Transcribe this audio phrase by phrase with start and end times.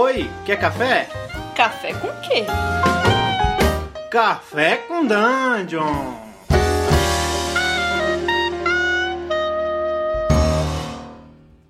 [0.00, 1.08] Oi, quer café?
[1.56, 2.44] Café com quê?
[4.08, 6.14] Café com Dungeon!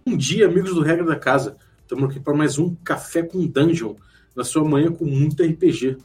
[0.04, 1.56] Bom dia, amigos do Regra da Casa.
[1.80, 3.94] Estamos aqui para mais um Café com Dungeon,
[4.36, 5.96] na sua manhã com muito RPG.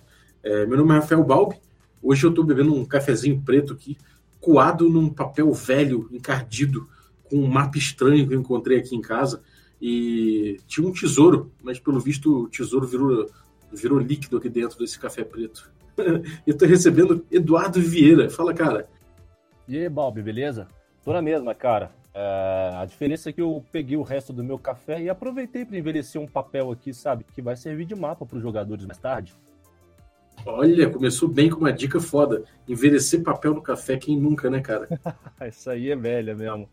[0.42, 1.60] É, meu nome é Rafael Balbi.
[2.02, 3.98] Hoje eu estou bebendo um cafezinho preto aqui,
[4.40, 6.88] coado num papel velho, encardido,
[7.26, 9.44] com um mapa estranho que eu encontrei aqui em casa.
[9.86, 13.30] E tinha um tesouro, mas pelo visto o tesouro virou,
[13.70, 15.70] virou líquido aqui dentro desse café preto.
[15.98, 18.30] eu estou recebendo Eduardo Vieira.
[18.30, 18.88] Fala, cara.
[19.68, 20.70] E aí, Balbi, beleza?
[21.04, 21.92] Tô na mesma, cara.
[22.14, 25.78] É, a diferença é que eu peguei o resto do meu café e aproveitei para
[25.78, 27.26] envelhecer um papel aqui, sabe?
[27.26, 29.36] Que vai servir de mapa para os jogadores mais tarde.
[30.46, 32.46] Olha, começou bem com uma dica foda.
[32.70, 34.88] Envelhecer papel no café, quem nunca, né, cara?
[35.46, 36.70] Isso aí é velha mesmo.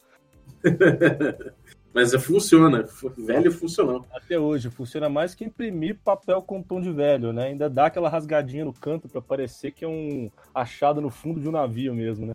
[1.92, 2.86] Mas funciona,
[3.18, 4.06] velho funcionou.
[4.12, 7.46] Até hoje, funciona mais que imprimir papel com tom de velho, né?
[7.46, 11.48] Ainda dá aquela rasgadinha no canto para parecer que é um achado no fundo de
[11.48, 12.34] um navio mesmo, né?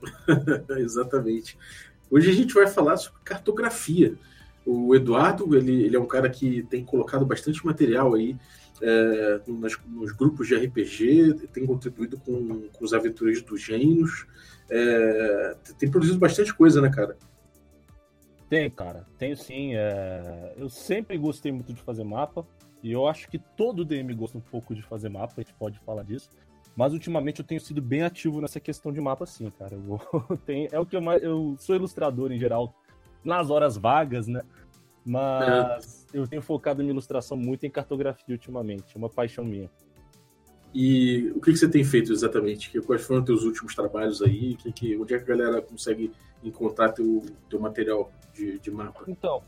[0.78, 1.58] Exatamente.
[2.08, 4.14] Hoje a gente vai falar sobre cartografia.
[4.64, 8.36] O Eduardo, ele, ele é um cara que tem colocado bastante material aí
[8.80, 14.26] é, nos, nos, grupos de RPG, tem contribuído com, com os aventureiros dos gênios,
[14.70, 17.16] é, tem produzido bastante coisa, né, cara?
[18.48, 19.74] Tem, cara, tenho sim.
[19.74, 20.54] É...
[20.56, 22.46] Eu sempre gostei muito de fazer mapa,
[22.82, 25.78] e eu acho que todo DM gosta um pouco de fazer mapa, a gente pode
[25.80, 26.30] falar disso.
[26.76, 29.74] Mas ultimamente eu tenho sido bem ativo nessa questão de mapa, sim, cara.
[29.74, 31.22] Eu tenho, é o que eu mais.
[31.22, 32.74] Eu sou ilustrador em geral,
[33.24, 34.42] nas horas vagas, né?
[35.04, 36.18] Mas é.
[36.18, 39.70] eu tenho focado em minha ilustração muito em cartografia ultimamente, é uma paixão minha.
[40.74, 42.78] E o que, que você tem feito exatamente?
[42.82, 44.54] Quais foram os teus últimos trabalhos aí?
[44.56, 46.12] Que, que, onde é que a galera consegue
[46.44, 49.04] encontrar teu, teu material de, de mapa?
[49.08, 49.42] Então,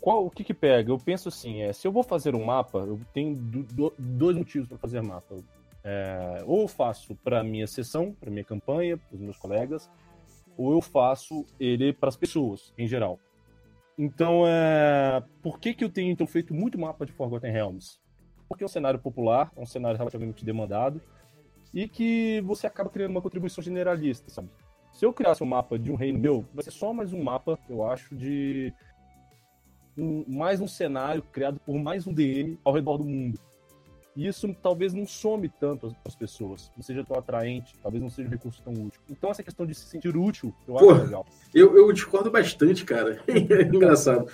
[0.00, 0.90] qual o que, que pega?
[0.90, 4.36] Eu penso assim, é, se eu vou fazer um mapa, eu tenho do, do, dois
[4.36, 5.36] motivos para fazer mapa.
[5.82, 9.90] É, ou eu faço para minha sessão, para minha campanha, para os meus colegas,
[10.56, 13.18] ou eu faço ele para as pessoas em geral.
[13.98, 17.98] Então, é, por que, que eu tenho então feito muito mapa de Forgotten Realms?
[18.48, 21.00] Porque é um cenário popular, é um cenário relativamente demandado
[21.74, 24.48] e que você acaba criando uma contribuição generalista, sabe?
[24.92, 27.58] Se eu criasse um mapa de um reino meu, vai ser só mais um mapa,
[27.68, 28.72] eu acho, de
[29.98, 33.38] um, mais um cenário criado por mais um DM ao redor do mundo.
[34.16, 38.26] E isso talvez não some tanto as pessoas, não seja tão atraente, talvez não seja
[38.26, 38.98] um recurso tão útil.
[39.10, 41.26] Então, essa questão de se sentir útil, eu acho legal.
[41.54, 43.22] Eu, eu discordo bastante, cara.
[43.28, 44.26] É engraçado.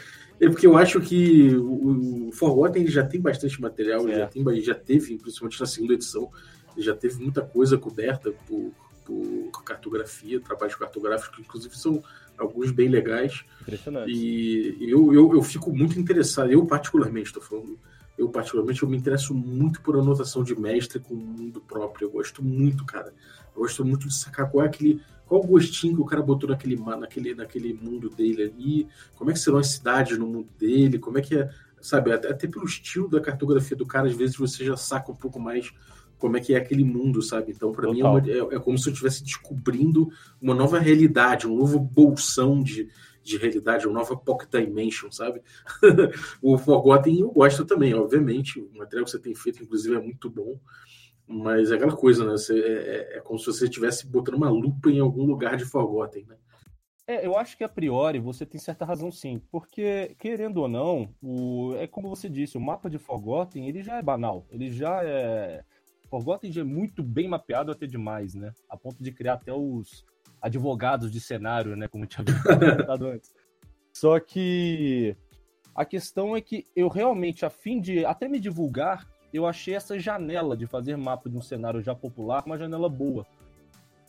[0.43, 4.19] É porque eu acho que o, o Forgotten já tem bastante material, é.
[4.19, 6.29] já, tem, já teve, principalmente na segunda edição,
[6.77, 8.73] já teve muita coisa coberta por,
[9.05, 12.03] por cartografia, trabalhos cartográficos, que inclusive são
[12.37, 13.45] alguns bem legais.
[13.61, 14.11] Impressionante.
[14.13, 17.79] E eu, eu, eu fico muito interessado, eu particularmente estou falando,
[18.19, 22.07] eu particularmente eu me interesso muito por anotação de mestre com o mundo próprio.
[22.07, 23.15] Eu gosto muito, cara.
[23.55, 25.01] Eu gosto muito de sacar qual é aquele
[25.33, 29.33] qual o gostinho que o cara botou naquele, naquele, naquele mundo dele ali, como é
[29.33, 31.49] que serão as cidades no mundo dele, como é que é,
[31.81, 35.41] sabe, até, pelo estilo da cartografia do cara, às vezes você já saca um pouco
[35.41, 35.73] mais
[36.19, 37.51] como é que é aquele mundo, sabe?
[37.51, 41.47] Então, para mim, é, uma, é, é, como se eu estivesse descobrindo uma nova realidade,
[41.47, 42.91] um novo bolsão de,
[43.25, 45.41] de realidade, uma nova pocket dimension, sabe?
[46.43, 48.61] o Forgotten eu gosto também, obviamente.
[48.61, 50.61] O material que você tem feito, inclusive, é muito bom.
[51.27, 52.33] Mas é aquela coisa, né?
[52.33, 55.65] Você, é, é, é como se você estivesse botando uma lupa em algum lugar de
[55.65, 56.37] Forgotten, né?
[57.07, 61.13] É, eu acho que a priori você tem certa razão sim, porque querendo ou não,
[61.21, 65.03] o, é como você disse, o mapa de Forgotten ele já é banal, ele já
[65.03, 65.65] é
[66.09, 68.53] Forgotten já é muito bem mapeado até demais, né?
[68.69, 70.05] A ponto de criar até os
[70.43, 73.33] advogados de cenário, né, como tinha comentado antes.
[73.93, 75.17] Só que
[75.75, 79.99] a questão é que eu realmente, a fim de até me divulgar, eu achei essa
[79.99, 83.27] janela de fazer mapa de um cenário já popular uma janela boa.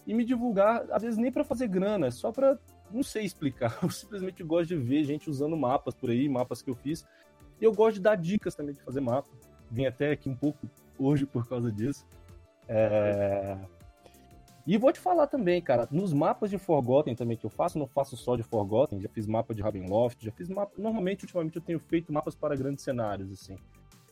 [0.06, 2.60] E me divulgar, às vezes nem para fazer grana, é só para
[2.92, 3.78] não sei explicar.
[3.82, 7.06] Eu simplesmente gosto de ver gente usando mapas por aí, mapas que eu fiz.
[7.62, 9.30] E eu gosto de dar dicas também de fazer mapa.
[9.72, 10.68] Vim até aqui um pouco
[11.00, 12.06] hoje por causa disso.
[12.68, 13.58] É...
[14.68, 17.88] E vou te falar também, cara, nos mapas de Forgotten também que eu faço, não
[17.88, 20.74] faço só de Forgotten, já fiz mapa de Ravenloft, já fiz mapa.
[20.78, 23.58] Normalmente, ultimamente, eu tenho feito mapas para grandes cenários, assim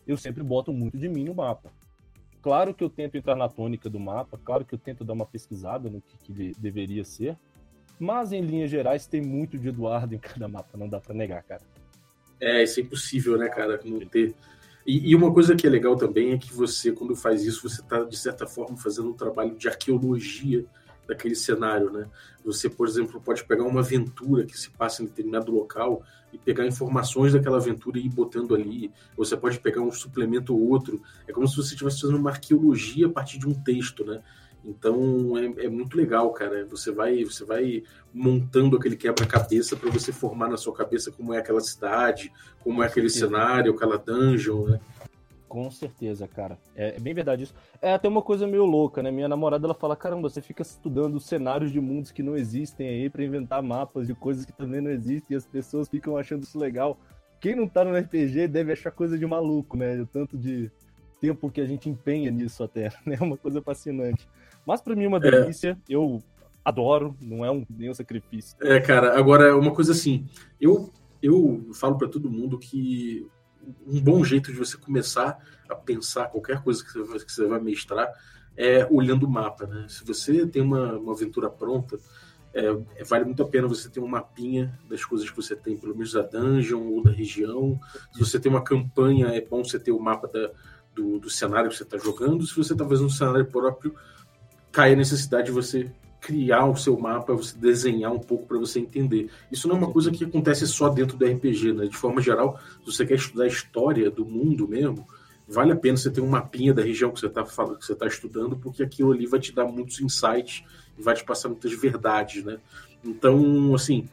[0.07, 1.71] eu sempre boto muito de mim no mapa.
[2.41, 5.25] Claro que eu tento entrar na tônica do mapa, claro que eu tento dar uma
[5.25, 7.37] pesquisada no que, que deveria ser,
[7.99, 11.43] mas em linhas gerais tem muito de Eduardo em cada mapa, não dá para negar,
[11.43, 11.61] cara.
[12.39, 14.33] É, isso é impossível, né, cara, não ter.
[14.85, 17.81] E, e, uma coisa que é legal também é que você, quando faz isso, você
[17.81, 20.65] está, de certa forma, fazendo um trabalho de arqueologia
[21.07, 22.07] daquele cenário, né?
[22.43, 26.01] Você, por exemplo, pode pegar uma aventura que se passa em determinado local
[26.33, 28.91] e pegar informações daquela aventura e ir botando ali.
[29.17, 31.01] Você pode pegar um suplemento ou outro.
[31.27, 34.21] É como se você estivesse fazendo uma arqueologia a partir de um texto, né?
[34.63, 36.65] Então é, é muito legal, cara.
[36.65, 37.83] Você vai, você vai
[38.13, 42.87] montando aquele quebra-cabeça para você formar na sua cabeça como é aquela cidade, como é
[42.87, 44.79] aquele cenário, aquela dungeon, né?
[45.51, 46.57] Com certeza, cara.
[46.73, 47.53] É, é, bem verdade isso.
[47.81, 49.11] É até uma coisa meio louca, né?
[49.11, 53.09] Minha namorada ela fala: caramba, você fica estudando cenários de mundos que não existem aí
[53.09, 56.57] para inventar mapas de coisas que também não existem e as pessoas ficam achando isso
[56.57, 56.97] legal.
[57.41, 59.99] Quem não tá no RPG deve achar coisa de maluco, né?
[59.99, 60.71] O tanto de
[61.19, 63.17] tempo que a gente empenha nisso até, né?
[63.19, 64.25] É uma coisa fascinante.
[64.65, 65.19] Mas para mim é uma é.
[65.19, 65.71] delícia.
[65.71, 65.93] É.
[65.93, 66.23] Eu
[66.63, 68.55] adoro, não é um, nenhum sacrifício.
[68.61, 70.25] É, cara, agora uma coisa assim,
[70.61, 73.27] eu, eu falo para todo mundo que
[73.85, 75.37] um bom jeito de você começar
[75.69, 78.11] a pensar qualquer coisa que você, vai, que você vai mestrar
[78.57, 79.85] é olhando o mapa, né?
[79.87, 81.97] Se você tem uma, uma aventura pronta,
[82.53, 82.65] é,
[82.97, 85.93] é, vale muito a pena você ter um mapinha das coisas que você tem, pelo
[85.93, 87.79] menos da dungeon ou da região.
[88.11, 90.51] Se você tem uma campanha, é bom você ter o mapa da,
[90.93, 92.45] do, do cenário que você está jogando.
[92.45, 93.95] Se você está fazendo um cenário próprio,
[94.71, 95.89] cai a necessidade de você
[96.21, 99.31] criar o seu mapa, você desenhar um pouco para você entender.
[99.51, 101.87] Isso não é uma coisa que acontece só dentro do RPG, né?
[101.87, 105.07] De forma geral, se você quer estudar a história do mundo mesmo,
[105.47, 107.93] vale a pena você ter um mapinha da região que você está falando, que você
[107.93, 110.63] está estudando, porque aquilo ali vai te dar muitos insights
[110.97, 112.59] e vai te passar muitas verdades, né?
[113.03, 114.07] Então, assim,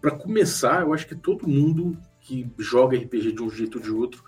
[0.00, 3.90] para começar, eu acho que todo mundo que joga RPG de um jeito ou de
[3.90, 4.22] outro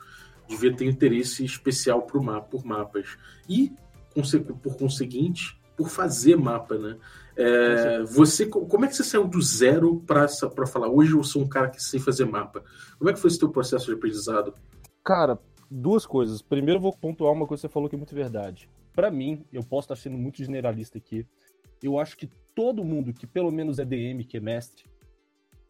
[0.48, 3.16] devia ter interesse especial por, mapa, por mapas.
[3.48, 3.72] E,
[4.62, 6.96] por conseguinte, por fazer mapa, né?
[7.36, 10.26] É, você, como é que você saiu do zero para
[10.66, 12.64] falar hoje eu sou um cara que sei fazer mapa?
[12.98, 14.54] Como é que foi esse teu processo de aprendizado?
[15.04, 15.38] Cara,
[15.70, 16.40] duas coisas.
[16.40, 18.70] Primeiro, eu vou pontuar uma coisa que você falou que é muito verdade.
[18.94, 21.26] Para mim, eu posso estar sendo muito generalista aqui.
[21.82, 24.84] Eu acho que todo mundo que pelo menos é DM, que é mestre,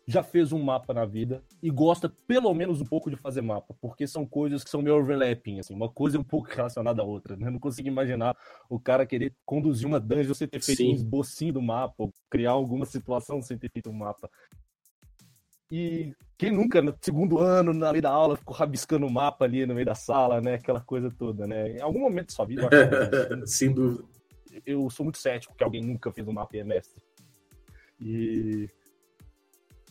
[0.07, 3.75] já fez um mapa na vida e gosta pelo menos um pouco de fazer mapa,
[3.81, 7.05] porque são coisas que são meio overlapping, assim, uma coisa é um pouco relacionada à
[7.05, 7.51] outra, né?
[7.51, 8.37] Não consigo imaginar
[8.71, 10.93] o cara querer conduzir uma dungeon sem ter feito Sim.
[10.93, 14.31] um esbocinho do mapa, ou criar alguma situação sem ter feito um mapa.
[15.69, 19.67] E quem nunca, no segundo ano, na meio da aula, ficou rabiscando o mapa ali
[19.67, 20.55] no meio da sala, né?
[20.55, 21.73] Aquela coisa toda, né?
[21.73, 24.05] Em algum momento da sua vida, eu acho Sem dúvida.
[24.65, 27.03] Eu sou muito cético que alguém nunca fez um mapa e é mestre.
[28.01, 28.71] E,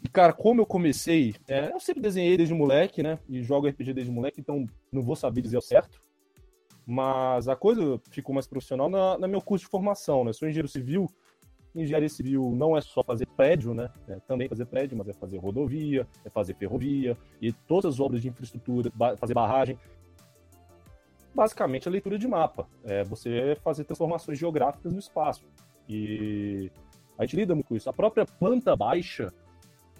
[0.07, 3.19] cara, como eu comecei, é, eu sempre desenhei desde moleque, né?
[3.29, 6.01] E jogo RPG desde moleque, então não vou saber dizer o certo.
[6.85, 10.33] Mas a coisa ficou mais profissional na, na meu curso de formação, né?
[10.33, 11.09] Sou engenheiro civil.
[11.73, 13.89] Engenharia civil não é só fazer prédio, né?
[14.07, 18.21] É também fazer prédio, mas é fazer rodovia, é fazer ferrovia e todas as obras
[18.21, 19.77] de infraestrutura, fazer barragem.
[21.33, 22.67] Basicamente, a leitura de mapa.
[22.83, 25.45] É você fazer transformações geográficas no espaço.
[25.89, 26.71] E
[27.17, 27.89] a gente lida muito com isso.
[27.89, 29.33] A própria planta baixa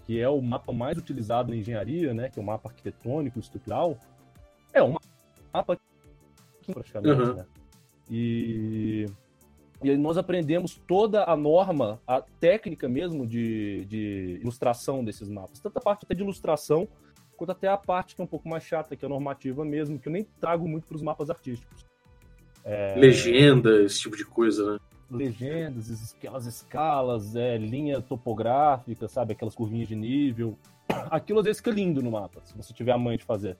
[0.06, 3.98] que é o mapa mais utilizado na engenharia, né, que é o mapa arquitetônico estrutural,
[4.72, 4.94] é um
[5.52, 5.78] mapa
[6.72, 7.34] praticamente, uhum.
[7.34, 7.46] né?
[8.10, 9.06] E,
[9.82, 15.76] e nós aprendemos toda a norma, a técnica mesmo de, de ilustração desses mapas, tanto
[15.78, 16.88] a parte até de ilustração,
[17.36, 19.98] quanto até a parte que é um pouco mais chata, que é a normativa mesmo,
[19.98, 21.84] que eu nem trago muito para os mapas artísticos.
[22.64, 22.96] É...
[22.96, 24.78] Legenda, esse tipo de coisa, né?
[25.10, 29.32] Legendas, aquelas escalas, é, linha topográfica, sabe?
[29.32, 30.58] Aquelas curvinhas de nível.
[31.10, 33.56] Aquilo às vezes fica lindo no mapa, se você tiver a mãe de fazer.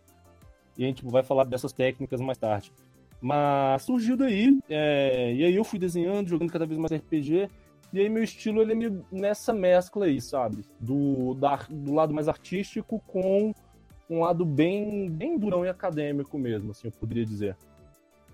[0.76, 2.72] E a gente vai falar dessas técnicas mais tarde.
[3.20, 7.48] Mas surgiu daí, é, e aí eu fui desenhando, jogando cada vez mais RPG,
[7.92, 10.64] e aí meu estilo ele é meio nessa mescla aí, sabe?
[10.78, 13.54] Do, da, do lado mais artístico com
[14.08, 17.56] um lado bem, bem durão e acadêmico mesmo, assim, eu poderia dizer.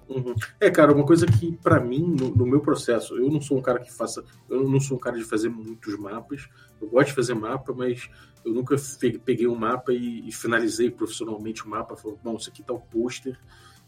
[0.08, 0.34] Uhum.
[0.60, 3.62] É, cara, uma coisa que para mim, no, no, meu processo, eu não sou um
[3.62, 6.48] cara que faça, eu não sou um cara de fazer muitos mapas.
[6.80, 8.10] Eu gosto de fazer mapa, mas
[8.44, 8.76] eu nunca
[9.24, 11.96] peguei um mapa e, e finalizei profissionalmente o mapa.
[11.96, 13.38] Falei, bom, isso aqui tá o pôster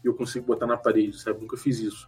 [0.03, 1.41] e eu consigo botar na parede, sabe?
[1.41, 2.07] Nunca fiz isso.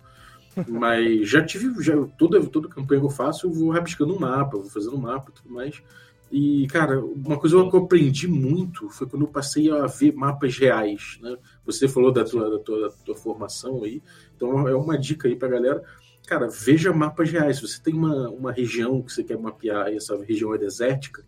[0.68, 4.58] Mas já tive, já, toda, toda campanha que eu faço, eu vou rabiscando um mapa,
[4.58, 5.82] vou fazendo um mapa e tudo mais.
[6.31, 10.57] E, cara, uma coisa que eu aprendi muito foi quando eu passei a ver mapas
[10.57, 11.38] reais, né?
[11.65, 14.01] Você falou da tua, da tua, da tua formação aí,
[14.36, 15.81] então é uma dica aí pra galera.
[16.27, 17.57] Cara, veja mapas reais.
[17.57, 21.24] Se você tem uma, uma região que você quer mapear e essa região é desértica,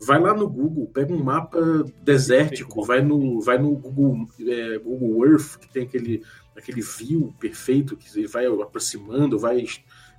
[0.00, 5.26] vai lá no Google, pega um mapa desértico, vai no, vai no Google, é, Google
[5.26, 6.22] Earth, que tem aquele,
[6.56, 9.66] aquele view perfeito, que vai aproximando, vai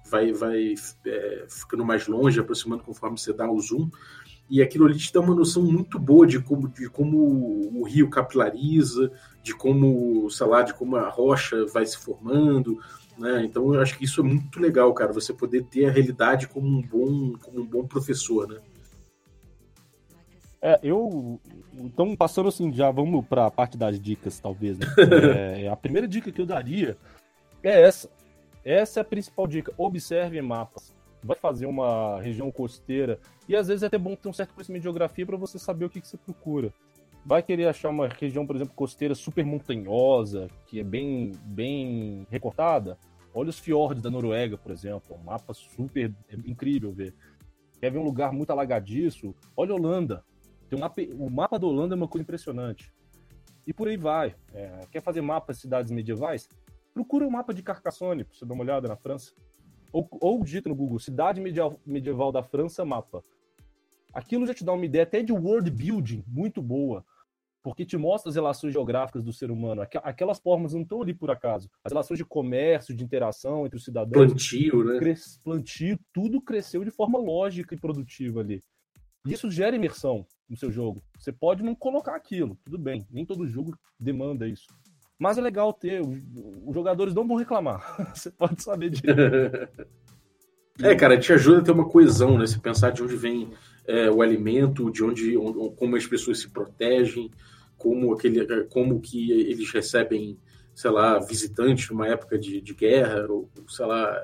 [0.10, 0.74] vai, vai
[1.06, 3.90] é, ficando mais longe, aproximando conforme você dá o zoom.
[4.50, 7.18] E aquilo ali te dá uma noção muito boa de como, de como
[7.80, 9.12] o rio capilariza,
[9.44, 12.80] de como, sei lá, de como a rocha vai se formando.
[13.18, 13.44] Né?
[13.46, 16.68] Então eu acho que isso é muito legal, cara, você poder ter a realidade como
[16.68, 18.60] um bom, como um bom professor, né?
[20.62, 21.40] É, eu.
[21.74, 24.88] Então, passando assim, já vamos para a parte das dicas, talvez, né?
[25.64, 26.98] É, a primeira dica que eu daria
[27.64, 28.10] é essa.
[28.64, 29.74] Essa é a principal dica.
[29.78, 30.94] Observe mapas.
[31.24, 33.20] Vai fazer uma região costeira.
[33.48, 35.86] E às vezes é até bom ter um certo conhecimento de geografia para você saber
[35.86, 36.74] o que, que você procura.
[37.26, 42.98] Vai querer achar uma região, por exemplo, costeira super montanhosa, que é bem, bem recortada.
[43.34, 45.16] Olha os fiordes da Noruega, por exemplo.
[45.16, 47.14] Um mapa super é incrível ver.
[47.80, 49.36] Quer ver um lugar muito alagadiço?
[49.56, 50.24] Olha a Holanda.
[50.70, 52.94] Tem um mapa, o mapa da Holanda é uma coisa impressionante.
[53.66, 54.36] E por aí vai.
[54.54, 56.48] É, quer fazer mapas de cidades medievais?
[56.94, 59.32] Procura o um mapa de Carcassonne, para você dar uma olhada na França.
[59.92, 63.24] Ou, ou digita no Google, cidade medieval, medieval da França, mapa.
[64.14, 67.06] Aquilo já te dá uma ideia até de world building muito boa
[67.62, 69.82] porque te mostra as relações geográficas do ser humano.
[69.82, 71.70] Aquelas formas não estão ali por acaso.
[71.84, 74.28] As relações de comércio, de interação entre os cidadãos.
[74.28, 75.14] Plantio, né?
[75.44, 78.64] Plantio, tudo cresceu de forma lógica e produtiva ali.
[79.26, 81.04] Isso gera imersão no seu jogo.
[81.18, 83.06] Você pode não colocar aquilo, tudo bem.
[83.12, 84.68] Nem todo jogo demanda isso.
[85.20, 86.02] Mas é legal ter.
[86.02, 87.98] Os jogadores não vão reclamar.
[88.16, 89.04] Você pode saber disso.
[90.82, 92.48] é, cara, te ajuda a ter uma coesão, né?
[92.48, 93.50] Se pensar de onde vem
[93.86, 95.36] é, o alimento, de onde,
[95.76, 97.30] como as pessoas se protegem,
[97.78, 100.38] como aquele, como que eles recebem,
[100.74, 104.16] sei lá, visitantes numa época de, de guerra, ou sei lá,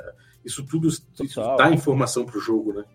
[0.46, 1.06] isso tudo isso
[1.58, 2.86] dá informação para o jogo, né?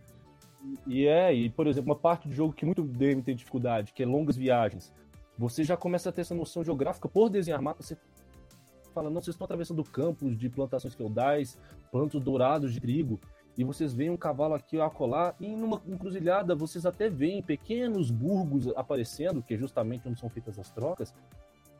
[0.86, 4.02] E é, e por exemplo, uma parte do jogo que muito deve ter dificuldade, que
[4.02, 4.92] é longas viagens.
[5.40, 7.96] Você já começa a ter essa noção geográfica por desenhar mapas, você
[8.92, 11.56] fala, não, vocês estão atravessando campos de plantações feudais,
[11.90, 13.18] plantos dourados de trigo,
[13.56, 18.10] e vocês veem um cavalo aqui a colar, e numa encruzilhada vocês até veem pequenos
[18.10, 21.14] burgos aparecendo, que é justamente onde são feitas as trocas,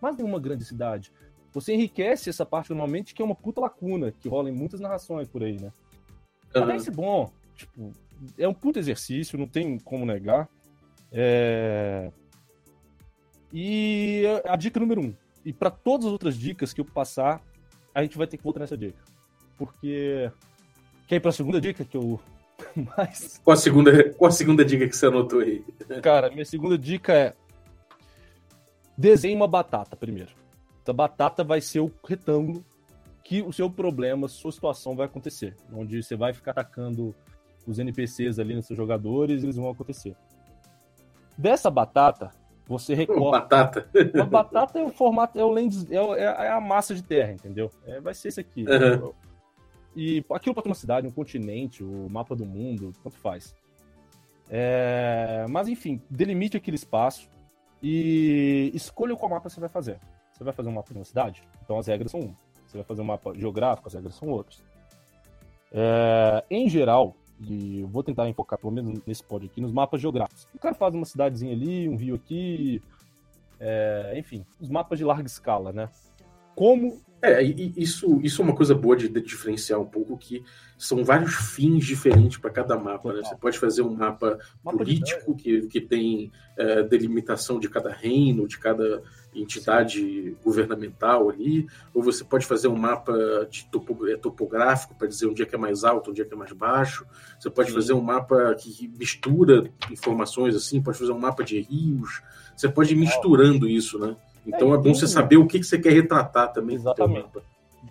[0.00, 1.12] mas nenhuma grande cidade.
[1.52, 5.28] Você enriquece essa parte normalmente, que é uma puta lacuna, que rola em muitas narrações
[5.28, 5.70] por aí, né?
[6.56, 6.62] Uhum.
[6.62, 7.92] Parece bom, tipo,
[8.38, 10.48] é um puto exercício, não tem como negar.
[11.12, 12.10] É...
[13.52, 15.14] E a dica número um.
[15.44, 17.42] E para todas as outras dicas que eu passar,
[17.94, 19.02] a gente vai ter que voltar nessa dica.
[19.56, 20.30] Porque.
[21.06, 22.20] Quer ir pra segunda dica que eu.
[22.96, 23.40] Mais...
[23.42, 25.64] Qual, a segunda, qual a segunda dica que você anotou aí?
[26.02, 27.34] Cara, minha segunda dica é.
[28.96, 30.30] Desenhe uma batata primeiro.
[30.82, 32.64] Essa batata vai ser o retângulo
[33.24, 35.56] que o seu problema, sua situação vai acontecer.
[35.72, 37.14] Onde você vai ficar atacando
[37.66, 40.16] os NPCs ali nos seus jogadores, eles vão acontecer.
[41.38, 42.30] Dessa batata,
[42.70, 43.20] você recorta.
[43.20, 43.90] Uma batata.
[44.14, 47.68] Uma batata é o formato, é, o lens, é, é a massa de terra, entendeu?
[47.84, 48.64] É, vai ser isso aqui.
[48.64, 49.12] Uhum.
[49.96, 53.56] E aquilo ter uma cidade, um continente, o mapa do mundo, tanto faz.
[54.48, 57.28] É, mas enfim, delimite aquele espaço
[57.82, 59.98] e escolha qual mapa você vai fazer.
[60.32, 61.42] Você vai fazer um mapa de uma cidade?
[61.64, 62.36] Então as regras são uma.
[62.66, 64.62] Você vai fazer um mapa geográfico, as regras são outras.
[65.72, 70.46] É, em geral, e vou tentar enfocar, pelo menos nesse pódio aqui, nos mapas geográficos.
[70.54, 72.82] O cara faz uma cidadezinha ali, um rio aqui,
[73.58, 75.88] é, enfim, os mapas de larga escala, né?
[76.54, 80.42] Como é, isso, isso é uma coisa boa de, de diferenciar um pouco, que
[80.78, 83.12] são vários fins diferentes para cada mapa.
[83.12, 83.22] Né?
[83.22, 88.48] Você pode fazer um mapa, mapa político que, que tem é, delimitação de cada reino,
[88.48, 89.02] de cada
[89.34, 95.26] entidade governamental ali, ou você pode fazer um mapa de topo, é, topográfico para dizer
[95.26, 97.06] onde é que é mais alto, onde é que é mais baixo.
[97.38, 97.74] Você pode Sim.
[97.74, 102.22] fazer um mapa que mistura informações assim, pode fazer um mapa de rios.
[102.56, 104.16] Você pode ir misturando isso, né?
[104.54, 106.76] Então é, é bom você saber o que, que você quer retratar também.
[106.76, 107.28] Exatamente.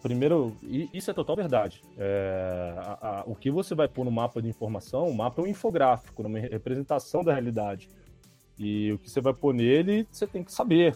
[0.02, 0.56] Primeiro,
[0.94, 1.82] isso é total verdade.
[1.98, 5.46] É, a, a, o que você vai pôr no mapa de informação, o mapa é
[5.46, 7.90] um infográfico, uma representação da realidade.
[8.58, 10.96] E o que você vai pôr nele, você tem que saber.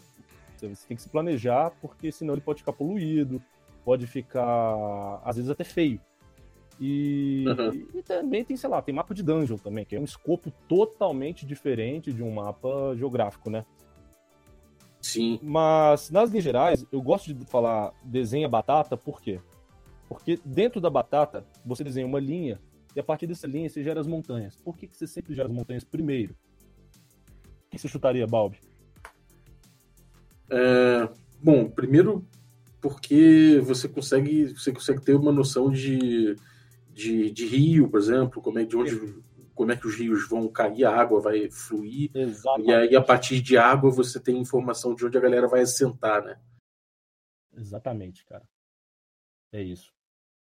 [0.57, 3.41] Você tem que se planejar, porque senão ele pode ficar poluído,
[3.83, 5.99] pode ficar, às vezes, até feio.
[6.79, 7.73] E, uhum.
[7.73, 10.51] e, e, também tem, sei lá, tem mapa de dungeon também, que é um escopo
[10.67, 13.65] totalmente diferente de um mapa geográfico, né?
[15.03, 15.37] Sim.
[15.43, 19.39] Mas, nas linhas gerais, eu gosto de falar desenha batata, por quê?
[20.07, 22.59] Porque dentro da batata, você desenha uma linha,
[22.95, 24.55] e a partir dessa linha você gera as montanhas.
[24.55, 26.35] Por que, que você sempre gera as montanhas primeiro?
[27.67, 28.59] O que você chutaria, Balbi?
[30.49, 31.09] É,
[31.41, 32.25] bom, primeiro
[32.79, 36.35] porque você consegue, você consegue ter uma noção de,
[36.93, 38.99] de, de rio, por exemplo, como é de onde
[39.53, 42.11] como é que os rios vão cair, a água vai fluir.
[42.13, 42.69] Exatamente.
[42.69, 46.23] E aí, a partir de água, você tem informação de onde a galera vai assentar,
[46.23, 46.39] né?
[47.55, 48.43] Exatamente, cara.
[49.51, 49.93] É isso.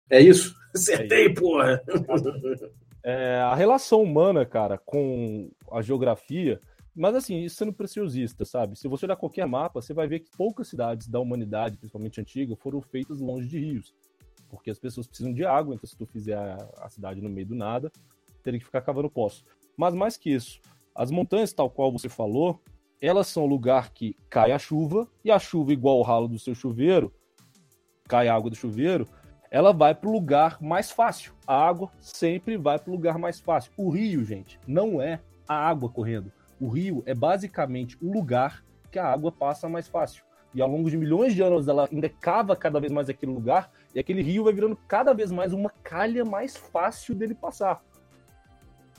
[0.09, 0.55] É isso?
[0.75, 1.41] Acertei, é isso.
[1.41, 1.81] porra!
[3.03, 6.61] É, a relação humana, cara, com a geografia,
[6.93, 8.77] mas assim, isso sendo preciosista, sabe?
[8.77, 12.55] Se você olhar qualquer mapa, você vai ver que poucas cidades da humanidade, principalmente antiga,
[12.55, 13.91] foram feitas longe de rios.
[14.49, 17.47] Porque as pessoas precisam de água, então se tu fizer a, a cidade no meio
[17.47, 17.91] do nada,
[18.41, 19.43] teria que ficar cavando poço.
[19.77, 20.59] Mas mais que isso,
[20.93, 22.61] As montanhas, tal qual você falou,
[23.01, 26.53] elas são lugar que cai a chuva, e a chuva, igual o ralo do seu
[26.53, 27.13] chuveiro,
[28.07, 29.07] cai a água do chuveiro,
[29.49, 31.33] ela vai para o lugar mais fácil.
[31.47, 33.71] A água sempre vai para o lugar mais fácil.
[33.77, 36.31] O rio, gente, não é a água correndo.
[36.59, 40.23] O rio é basicamente o lugar que a água passa mais fácil.
[40.53, 43.71] E ao longo de milhões de anos ela ainda cava cada vez mais aquele lugar,
[43.95, 47.81] e aquele rio vai virando cada vez mais uma calha mais fácil dele passar.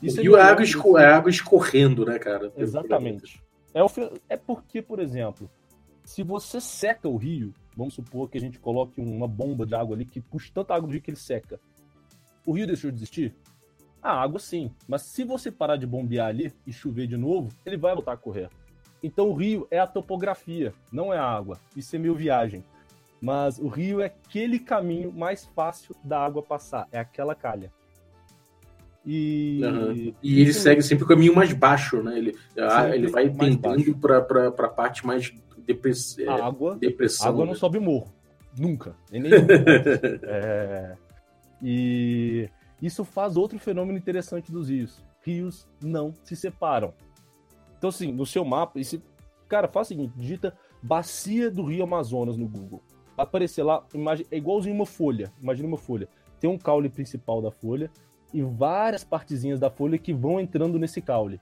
[0.03, 2.51] Isso o rio é, é água, esco é água escorrendo, né, cara?
[2.57, 3.41] Exatamente.
[3.73, 3.87] É, o,
[4.29, 5.49] é porque, por exemplo,
[6.03, 9.95] se você seca o rio, vamos supor que a gente coloque uma bomba de água
[9.95, 11.59] ali que puxa tanta água do rio que ele seca.
[12.45, 13.33] O rio deixou de existir?
[14.01, 17.77] A água sim, mas se você parar de bombear ali e chover de novo, ele
[17.77, 18.49] vai voltar a correr.
[19.01, 21.57] Então o rio é a topografia, não é a água.
[21.75, 22.63] Isso é meio viagem.
[23.21, 27.71] Mas o rio é aquele caminho mais fácil da água passar, é aquela calha.
[29.05, 30.13] E, uhum.
[30.23, 32.17] e ele segue sempre o caminho mais baixo, né?
[32.17, 32.35] Ele,
[32.93, 35.33] ele vai tendendo para a parte mais
[35.65, 36.17] depress...
[36.27, 37.27] a água, depressão.
[37.27, 37.51] A água né?
[37.51, 38.13] não sobe morro.
[38.57, 38.95] Nunca.
[39.11, 39.23] Nem
[40.23, 40.95] é...
[41.61, 42.49] E
[42.81, 45.03] isso faz outro fenômeno interessante dos rios.
[45.21, 46.93] Rios não se separam.
[47.77, 49.01] Então, assim, no seu mapa, esse...
[49.49, 52.81] cara, faz o seguinte: digita Bacia do Rio Amazonas no Google.
[53.17, 55.31] Vai aparecer lá, imagem, é igualzinho uma folha.
[55.41, 56.07] Imagina uma folha.
[56.39, 57.89] Tem um caule principal da folha
[58.33, 61.39] e várias partezinhas da folha que vão entrando nesse caule.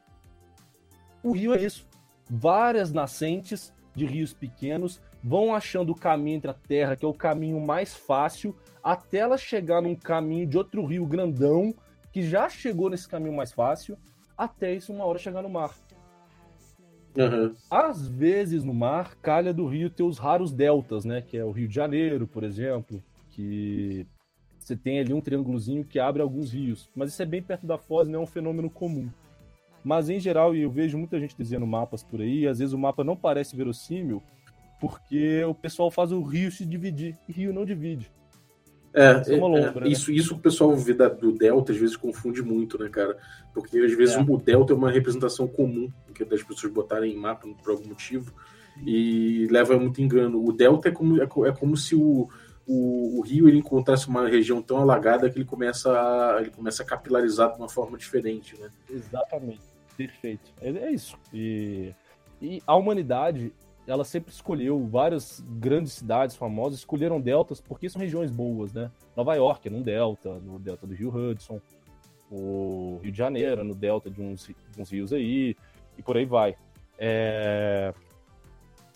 [1.23, 1.87] O rio é isso.
[2.29, 7.13] Várias nascentes de rios pequenos vão achando o caminho entre a terra, que é o
[7.13, 11.73] caminho mais fácil, até ela chegar num caminho de outro rio grandão,
[12.11, 13.97] que já chegou nesse caminho mais fácil,
[14.37, 15.75] até isso uma hora chegar no mar.
[17.15, 17.53] Uhum.
[17.69, 21.21] Às vezes no mar, calha do rio ter os raros deltas, né?
[21.21, 24.07] Que é o Rio de Janeiro, por exemplo, que
[24.63, 26.89] você tem ali um triângulozinho que abre alguns rios.
[26.95, 29.09] Mas isso é bem perto da foz, não é um fenômeno comum.
[29.83, 32.77] Mas em geral, e eu vejo muita gente dizendo mapas por aí, às vezes o
[32.77, 34.21] mapa não parece verossímil,
[34.79, 38.11] porque o pessoal faz o rio se dividir, e rio não divide.
[38.93, 39.87] É, é, é lombra, é né?
[39.87, 43.17] isso, isso o pessoal vê da, do Delta às vezes confunde muito, né, cara?
[43.53, 44.19] Porque às vezes é.
[44.19, 48.33] o Delta é uma representação comum que das pessoas botarem em mapa por algum motivo
[48.85, 50.45] e leva muito engano.
[50.45, 52.27] O Delta é como, é, é como se o,
[52.71, 56.83] o, o, rio ele encontrasse uma região tão alagada que ele começa a, ele começa
[56.83, 58.69] a capilarizar de uma forma diferente, né?
[58.89, 59.61] Exatamente,
[59.97, 60.53] perfeito.
[60.61, 61.17] É, é isso.
[61.33, 61.93] E,
[62.41, 63.53] e a humanidade
[63.85, 68.89] ela sempre escolheu várias grandes cidades famosas, escolheram deltas porque são regiões boas, né?
[69.17, 71.59] Nova York é num delta, no delta do Rio Hudson,
[72.31, 75.57] o Rio de Janeiro no delta de uns, de uns rios aí,
[75.97, 76.55] e por aí vai.
[76.97, 77.93] É...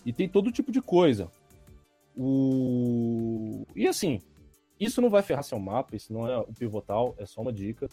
[0.06, 1.30] E tem todo tipo de coisa.
[2.16, 3.66] O...
[3.76, 4.22] E assim,
[4.80, 7.90] isso não vai ferrar seu mapa, isso não é o pivotal, é só uma dica.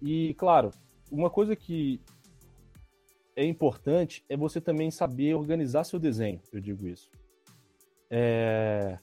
[0.00, 0.70] E, claro,
[1.10, 2.00] uma coisa que
[3.36, 7.10] é importante é você também saber organizar seu desenho, eu digo isso.
[8.10, 8.98] É...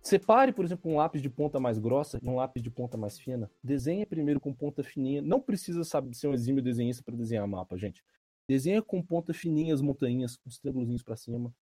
[0.00, 3.18] Separe, por exemplo, um lápis de ponta mais grossa e um lápis de ponta mais
[3.18, 3.50] fina.
[3.62, 5.20] Desenhe primeiro com ponta fininha.
[5.20, 8.02] Não precisa saber ser um exímio desenhista para desenhar mapa, gente.
[8.48, 11.52] Desenha com ponta fininha as montanhas, com os triângulos para cima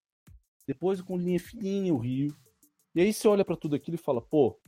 [0.67, 2.35] depois com linha fininha o rio.
[2.95, 4.59] E aí você olha para tudo aquilo e fala, pô,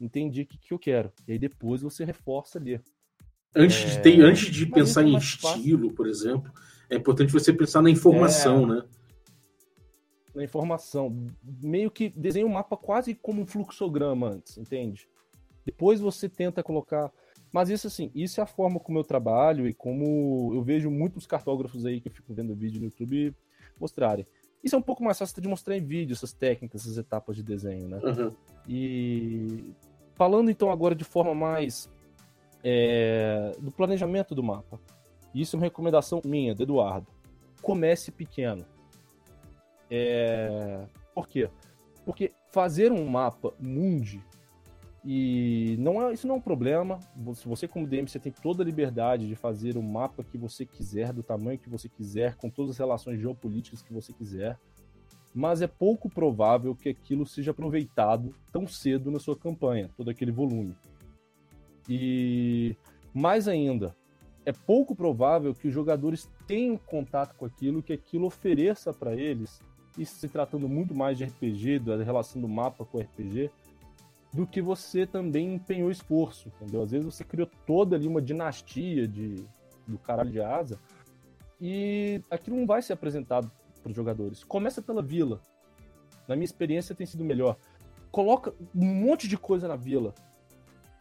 [0.00, 1.12] entendi o que, que eu quero.
[1.26, 2.80] E aí depois você reforça ali.
[3.54, 3.86] Antes, é...
[3.86, 5.94] de, ter, antes de pensar em estilo, fácil.
[5.94, 6.52] por exemplo,
[6.88, 8.66] é importante você pensar na informação, é...
[8.66, 8.84] né?
[10.34, 11.26] Na informação.
[11.62, 15.08] Meio que desenha o um mapa quase como um fluxograma antes, entende?
[15.64, 17.12] Depois você tenta colocar.
[17.52, 21.26] Mas isso assim, isso é a forma como eu trabalho e como eu vejo muitos
[21.26, 23.34] cartógrafos aí que eu fico vendo vídeo no YouTube
[23.78, 24.24] mostrarem.
[24.62, 27.42] Isso é um pouco mais fácil de mostrar em vídeo, essas técnicas, essas etapas de
[27.42, 27.98] desenho, né?
[27.98, 28.32] Uhum.
[28.68, 29.74] E
[30.14, 31.90] falando então agora de forma mais
[32.62, 34.78] é, do planejamento do mapa.
[35.34, 37.06] Isso é uma recomendação minha, do Eduardo.
[37.62, 38.64] Comece pequeno.
[39.90, 40.84] É...
[41.14, 41.48] Por quê?
[42.04, 44.22] Porque fazer um mapa mundi
[45.04, 47.00] e não é, isso não é um problema.
[47.34, 50.66] Se você, como DM, você tem toda a liberdade de fazer o mapa que você
[50.66, 54.58] quiser, do tamanho que você quiser, com todas as relações geopolíticas que você quiser.
[55.34, 60.32] Mas é pouco provável que aquilo seja aproveitado tão cedo na sua campanha, todo aquele
[60.32, 60.76] volume.
[61.88, 62.76] E
[63.14, 63.96] mais ainda,
[64.44, 69.60] é pouco provável que os jogadores tenham contato com aquilo, que aquilo ofereça para eles,
[69.96, 73.50] isso se tratando muito mais de RPG, da relação do mapa com o RPG,
[74.32, 76.82] do que você também empenhou esforço, entendeu?
[76.82, 79.44] Às vezes você criou toda ali uma dinastia de,
[79.86, 80.78] do caralho de asa
[81.60, 83.50] e aquilo não vai ser apresentado
[83.82, 84.44] para os jogadores.
[84.44, 85.40] Começa pela vila.
[86.28, 87.56] Na minha experiência tem sido melhor.
[88.10, 90.14] Coloca um monte de coisa na vila.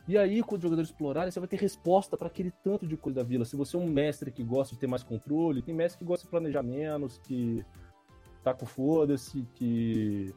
[0.07, 3.17] E aí, quando os jogadores explorarem, você vai ter resposta para aquele tanto de coisa
[3.17, 3.45] da vila.
[3.45, 6.25] Se você é um mestre que gosta de ter mais controle, tem mestre que gosta
[6.25, 7.63] de planejar menos, que
[8.43, 10.33] tá com foda-se, que.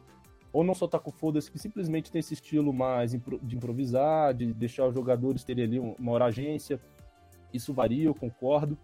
[0.53, 4.53] Ou não só tá com foda-se, que simplesmente tem esse estilo mais de improvisar, de
[4.53, 6.81] deixar os jogadores terem ali uma hora agência.
[7.53, 8.77] Isso varia, eu concordo.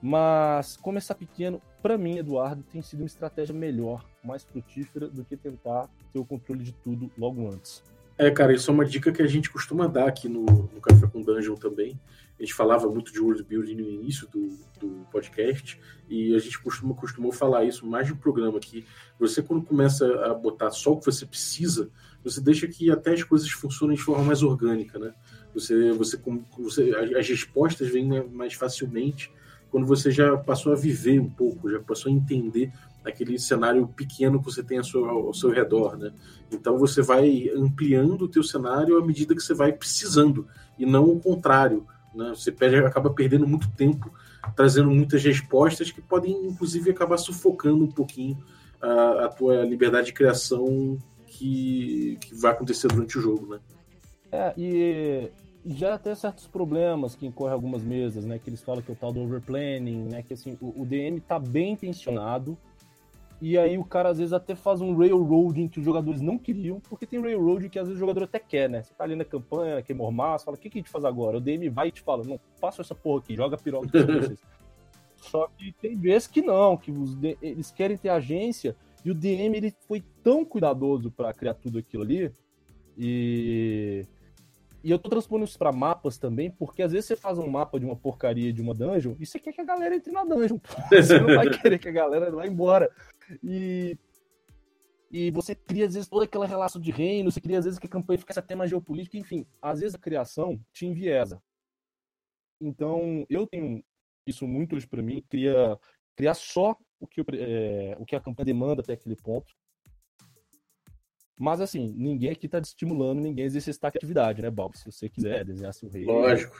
[0.00, 5.36] Mas começar pequeno, para mim, Eduardo, tem sido uma estratégia melhor, mais frutífera do que
[5.36, 7.82] tentar ter o controle de tudo logo antes.
[8.16, 11.06] É, cara, isso é uma dica que a gente costuma dar aqui no, no Café
[11.06, 11.98] com Dungeon também.
[12.38, 16.60] A gente falava muito de world building no início do, do podcast e a gente
[16.60, 18.84] costuma, costumou falar isso mais um programa aqui.
[19.18, 21.90] Você, quando começa a botar só o que você precisa,
[22.22, 25.12] você deixa que até as coisas funcionem de forma mais orgânica, né?
[25.52, 26.20] Você, você,
[26.58, 29.30] você as respostas vêm mais facilmente
[29.70, 32.72] quando você já passou a viver um pouco, já passou a entender
[33.04, 36.12] aquele cenário pequeno que você tem ao seu, ao seu redor, né?
[36.50, 40.46] Então você vai ampliando o teu cenário à medida que você vai precisando
[40.78, 42.30] e não o contrário, né?
[42.30, 44.12] Você perde, acaba perdendo muito tempo
[44.56, 48.38] trazendo muitas respostas que podem inclusive acabar sufocando um pouquinho
[48.80, 53.60] a, a tua liberdade de criação que, que vai acontecer durante o jogo, né?
[54.30, 55.30] É, e
[55.64, 58.38] já tem certos problemas que incorrem algumas mesas, né?
[58.38, 60.22] Que eles falam que é o tal do overplanning, né?
[60.22, 62.56] Que assim, o, o DM tá bem intencionado,
[63.46, 66.80] e aí o cara às vezes até faz um railroading que os jogadores não queriam,
[66.80, 68.82] porque tem railroading que às vezes o jogador até quer, né?
[68.82, 71.36] Você tá ali na campanha, queimou massa, fala, o que, que a gente faz agora?
[71.36, 74.42] O DM vai e te fala, não, faça essa porra aqui, joga piroca pra vocês.
[75.20, 79.54] Só que tem vezes que não, que os, eles querem ter agência, e o DM
[79.58, 82.32] ele foi tão cuidadoso para criar tudo aquilo ali,
[82.96, 84.06] e
[84.84, 87.80] e eu tô transpondo isso pra mapas também, porque às vezes você faz um mapa
[87.80, 90.58] de uma porcaria de uma dungeon e você quer que a galera entre na dungeon.
[90.90, 92.90] Você não vai querer que a galera vá embora.
[93.42, 93.98] E,
[95.10, 97.86] e você cria, às vezes, toda aquela relação de reino, você cria, às vezes, que
[97.86, 99.46] a campanha fica essa tema geopolítico, enfim.
[99.60, 101.42] Às vezes a criação te enviesa.
[102.60, 103.82] Então, eu tenho
[104.26, 105.78] isso muito hoje para mim, criar,
[106.16, 109.54] criar só o que, eu, é, o que a campanha demanda até aquele ponto.
[111.38, 114.76] Mas assim, ninguém aqui tá estimulando ninguém a exercitar atividade, né, Bob?
[114.78, 116.04] Se você quiser desenhar seu rei.
[116.04, 116.56] Lógico.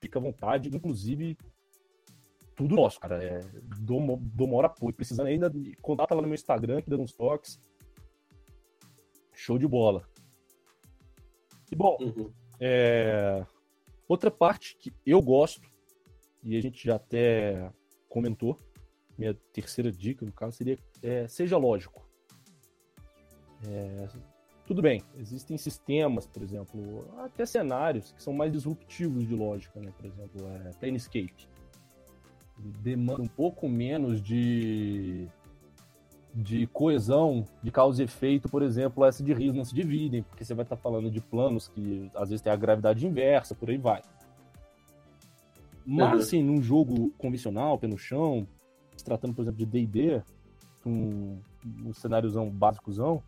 [0.00, 0.68] Fica à vontade.
[0.68, 1.36] Inclusive,
[2.58, 3.22] tudo nosso, cara.
[3.22, 3.40] É,
[3.78, 4.92] dou, dou maior apoio.
[4.92, 7.60] Precisando ainda, contata lá no meu Instagram, que dando uns toques.
[9.32, 10.02] Show de bola.
[11.70, 12.32] E bom, uhum.
[12.58, 13.46] é,
[14.08, 15.70] outra parte que eu gosto,
[16.42, 17.70] e a gente já até
[18.08, 18.58] comentou,
[19.16, 22.08] minha terceira dica, no caso, seria é, seja lógico.
[23.68, 24.08] É,
[24.66, 29.92] tudo bem, existem sistemas, por exemplo, até cenários que são mais disruptivos de lógica, né?
[29.96, 31.48] Por exemplo, é, Planescape.
[32.58, 35.28] Demanda um pouco menos de,
[36.34, 40.44] de coesão, de causa e efeito, por exemplo, essa de rios não se dividem, porque
[40.44, 43.78] você vai estar falando de planos que às vezes tem a gravidade inversa, por aí
[43.78, 44.02] vai.
[45.86, 46.18] Mas, uhum.
[46.18, 48.46] assim, num jogo convencional, pé no chão,
[48.96, 50.22] se tratando, por exemplo, de D&D,
[50.84, 51.38] um,
[51.84, 53.22] um cenáriozão básicozão,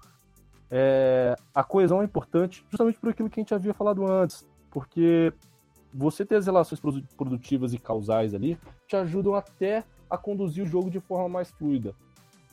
[0.71, 5.33] é, a coesão é importante justamente por aquilo que a gente havia falado antes, porque
[5.93, 6.81] você ter as relações
[7.17, 11.95] produtivas e causais ali te ajudam até a conduzir o jogo de forma mais fluida.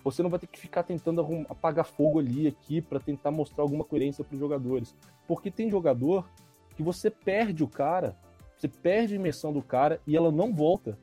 [0.04, 3.84] Você não vai ter que ficar tentando apagar fogo ali aqui para tentar mostrar alguma
[3.84, 4.95] coerência para os jogadores,
[5.28, 6.28] porque tem jogador
[6.76, 8.17] que você perde o cara,
[8.58, 10.97] você perde a imersão do cara e ela não volta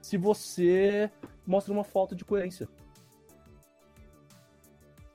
[0.00, 1.10] se você
[1.46, 2.68] mostra uma falta de coerência.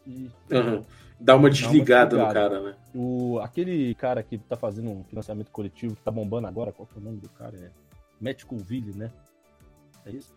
[0.05, 0.83] E, uhum
[1.21, 2.75] dá uma desligada, uma no cara, né?
[2.93, 6.97] O, aquele cara que tá fazendo um financiamento coletivo, que tá bombando agora, qual que
[6.97, 7.55] é o nome do cara?
[7.57, 7.69] É
[8.19, 9.11] Matt Colville, né?
[10.05, 10.33] É isso?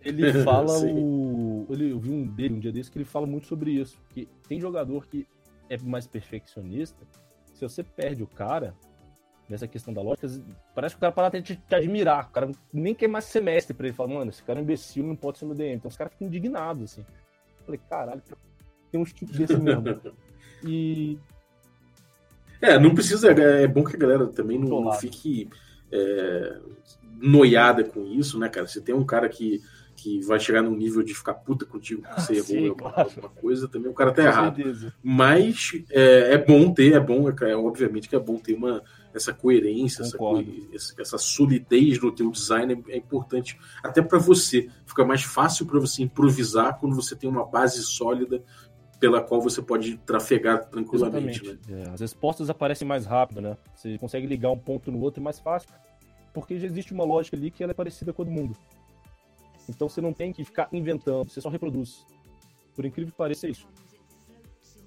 [0.00, 1.66] Ele fala o.
[1.70, 4.00] Ele, eu vi um dele um dia desse que ele fala muito sobre isso.
[4.08, 5.26] Que tem jogador que
[5.68, 7.06] é mais perfeccionista.
[7.54, 8.74] Se você perde o cara,
[9.48, 10.28] nessa questão da lógica,
[10.74, 12.26] parece que o cara para de te, te, admirar.
[12.28, 13.94] O cara nem quer mais semestre pra ele.
[13.94, 15.76] Fala, mano, esse cara é um imbecil, não pode ser meu DM.
[15.76, 17.04] Então os caras ficam indignados, assim.
[17.60, 18.22] Eu falei, caralho,
[18.92, 19.82] tem uns tipos desse mesmo.
[20.64, 21.18] E.
[22.60, 23.32] É, não precisa.
[23.32, 25.50] É, é bom que a galera também não, não fique
[25.90, 26.56] é,
[27.20, 28.68] noiada com isso, né, cara?
[28.68, 29.60] Você tem um cara que,
[29.96, 32.92] que vai chegar num nível de ficar puta contigo porque você ah, errou sim, alguma,
[32.92, 33.08] claro.
[33.08, 34.56] alguma, coisa, também o cara tá com errado.
[34.56, 34.94] Certeza.
[35.02, 38.82] Mas é, é, bom ter, é bom, é, é, obviamente que é bom ter uma,
[39.14, 44.68] essa coerência, essa, essa, solidez no teu design é, é importante até para você.
[44.86, 48.42] Fica mais fácil para você improvisar quando você tem uma base sólida
[49.02, 51.44] pela qual você pode trafegar tranquilamente.
[51.44, 51.58] Né?
[51.70, 53.56] É, as respostas aparecem mais rápido, né?
[53.74, 55.68] Você consegue ligar um ponto no outro mais fácil,
[56.32, 58.56] porque já existe uma lógica ali que ela é parecida com a do mundo.
[59.68, 62.06] Então você não tem que ficar inventando, você só reproduz.
[62.76, 63.66] Por incrível que pareça, é isso.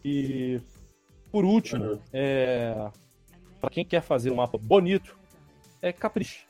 [0.02, 0.62] E
[1.30, 2.00] por último, uhum.
[2.14, 2.90] é,
[3.60, 5.20] para quem quer fazer um mapa bonito,
[5.82, 6.48] é capricho.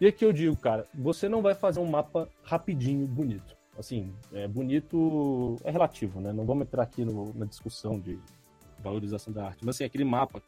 [0.00, 3.59] E aqui eu digo, cara, você não vai fazer um mapa rapidinho, bonito.
[3.78, 6.32] Assim, é bonito é relativo, né?
[6.32, 8.18] Não vamos entrar aqui no, na discussão de
[8.78, 9.64] valorização da arte.
[9.64, 10.42] Mas assim, aquele mapa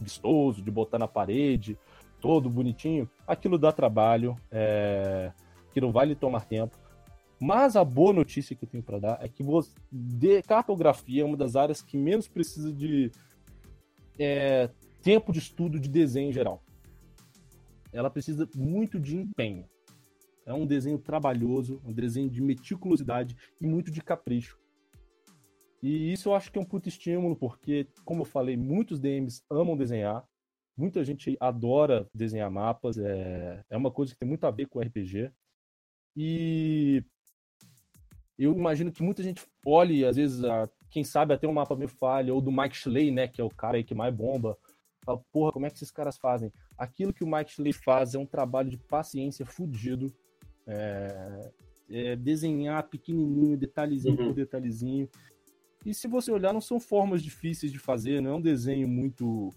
[0.00, 1.78] vistoso, de botar na parede,
[2.20, 5.32] todo bonitinho, aquilo dá trabalho, é...
[5.68, 6.78] aquilo vai lhe tomar tempo.
[7.40, 11.24] Mas a boa notícia que eu tenho para dar é que você, de cartografia é
[11.24, 13.12] uma das áreas que menos precisa de
[14.18, 14.68] é,
[15.02, 16.62] tempo de estudo de desenho em geral.
[17.92, 19.64] Ela precisa muito de empenho.
[20.48, 24.58] É um desenho trabalhoso, um desenho de meticulosidade e muito de capricho.
[25.82, 29.42] E isso eu acho que é um puto estímulo, porque, como eu falei, muitos DMs
[29.50, 30.26] amam desenhar,
[30.74, 34.80] muita gente adora desenhar mapas, é, é uma coisa que tem muito a ver com
[34.80, 35.30] RPG.
[36.16, 37.04] E
[38.38, 41.90] eu imagino que muita gente olhe, às vezes, a, quem sabe até um mapa meio
[41.90, 44.56] falha, ou do Mike Schley, né, que é o cara aí que mais bomba.
[45.04, 46.50] Fala, porra, como é que esses caras fazem?
[46.76, 50.10] Aquilo que o Mike Schley faz é um trabalho de paciência fudido.
[50.68, 51.50] É,
[51.90, 54.26] é desenhar pequenininho, detalhezinho uhum.
[54.26, 55.08] por detalhezinho.
[55.84, 59.50] E se você olhar, não são formas difíceis de fazer, não é um desenho muito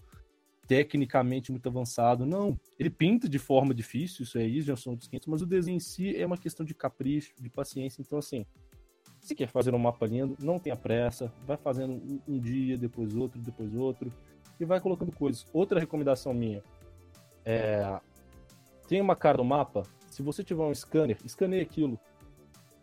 [0.66, 2.24] tecnicamente muito avançado.
[2.24, 5.76] Não, ele pinta de forma difícil, isso aí já são outros 500, mas o desenho
[5.76, 8.00] em si é uma questão de capricho, de paciência.
[8.00, 8.46] Então, assim,
[9.20, 13.14] se quer fazer um mapa lindo, não tenha pressa, vai fazendo um, um dia, depois
[13.14, 14.12] outro, depois outro,
[14.58, 15.46] e vai colocando coisas.
[15.52, 16.62] Outra recomendação minha
[17.44, 18.00] é.
[18.88, 21.98] Tem uma cara do mapa, se você tiver um scanner, escaneie aquilo.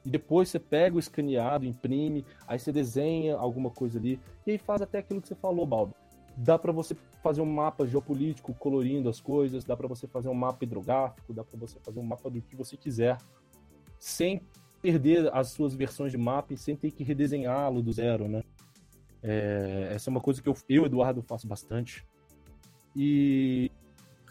[0.04, 4.58] E depois você pega o escaneado, imprime, aí você desenha alguma coisa ali, e aí
[4.58, 5.94] faz até aquilo que você falou, Baldo.
[6.36, 10.34] Dá para você fazer um mapa geopolítico colorindo as coisas, dá para você fazer um
[10.34, 13.18] mapa hidrográfico, dá para você fazer um mapa do que você quiser,
[14.00, 14.42] sem
[14.82, 18.42] perder as suas versões de mapa sem ter que redesenhá-lo do zero, né?
[19.22, 22.08] É, essa é uma coisa que eu, eu, Eduardo, faço bastante.
[22.96, 23.70] E.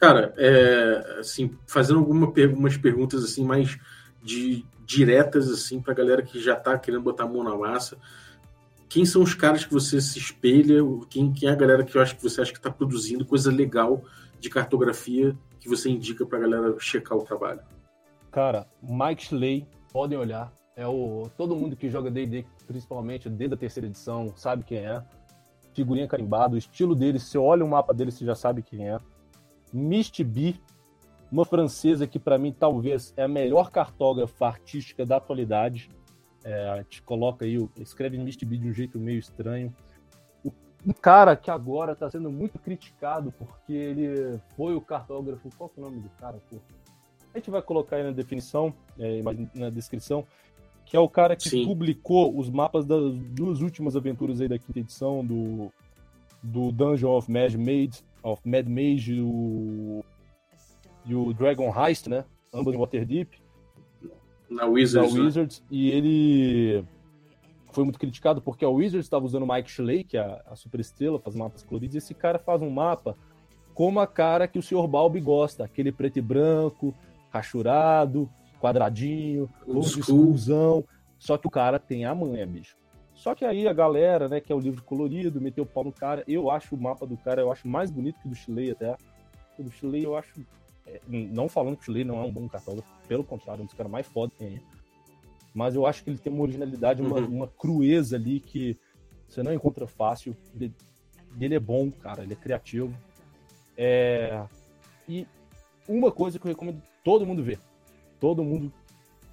[0.01, 3.77] Cara, é, assim, fazendo algumas perguntas assim mais
[4.23, 7.99] de, diretas assim para galera que já está querendo botar a mão na massa.
[8.89, 10.81] Quem são os caras que você se espelha?
[11.11, 13.53] Quem, quem é a galera que eu acho que você acha que está produzindo coisa
[13.53, 14.03] legal
[14.41, 17.61] de cartografia que você indica para a galera checar o trabalho?
[18.31, 20.51] Cara, Mike Schley podem olhar.
[20.75, 25.03] É o todo mundo que joga D&D, principalmente desde a terceira edição, sabe quem é.
[25.75, 28.99] Figurinha carimbada, o estilo dele, se olha o mapa dele, você já sabe quem é.
[29.73, 30.55] Misty B,
[31.31, 35.91] uma francesa que para mim talvez é a melhor cartógrafa artística da atualidade.
[36.45, 39.75] É, a gente coloca aí, escreve Misty B de um jeito meio estranho.
[40.87, 45.51] Um cara que agora está sendo muito criticado porque ele foi o cartógrafo.
[45.59, 46.41] Qual é o nome do cara?
[46.49, 46.57] Pô?
[47.35, 49.21] A gente vai colocar aí na definição, é,
[49.55, 50.25] na descrição,
[50.85, 51.67] que é o cara que Sim.
[51.67, 55.71] publicou os mapas das duas últimas aventuras aí da quinta edição do,
[56.43, 60.05] do Dungeon of Mad Mage, of Mad Mage e o,
[61.07, 62.25] e o Dragon Heist, né?
[62.53, 63.41] Ambos em Waterdeep.
[64.49, 65.15] Na Wizards.
[65.15, 65.61] Na Wizards.
[65.61, 65.67] Né?
[65.71, 66.85] E ele
[67.73, 70.57] foi muito criticado porque a Wizards estava usando o Mike Schley, que é a, a
[70.57, 73.17] super estrela, faz mapas coloridos, e esse cara faz um mapa
[73.75, 74.89] como a cara que o Sr.
[74.89, 76.93] Balbi gosta, aquele preto e branco,
[77.31, 78.29] rachurado,
[78.61, 80.85] quadradinho, exclusão.
[81.17, 82.77] Só que o cara tem a manha, bicho.
[83.19, 85.91] Só que aí a galera, né, que é o livro colorido, meteu o pau no
[85.93, 86.23] cara.
[86.29, 88.97] Eu acho o mapa do cara, eu acho mais bonito que o do Chile até.
[89.59, 90.41] O do Chile eu acho.
[90.87, 93.67] É, não falando que o Chile não é um bom cartógrafo, pelo contrário, é um
[93.67, 94.63] dos caras mais foda que tem.
[95.53, 97.27] Mas eu acho que ele tem uma originalidade, uma, uhum.
[97.27, 98.79] uma crueza ali que
[99.29, 100.37] você não encontra fácil.
[100.55, 100.73] Ele,
[101.41, 102.97] ele é bom, cara, ele é criativo.
[103.77, 104.45] É...
[105.09, 105.27] E
[105.89, 107.59] uma coisa que eu recomendo todo mundo ver.
[108.21, 108.73] Todo mundo,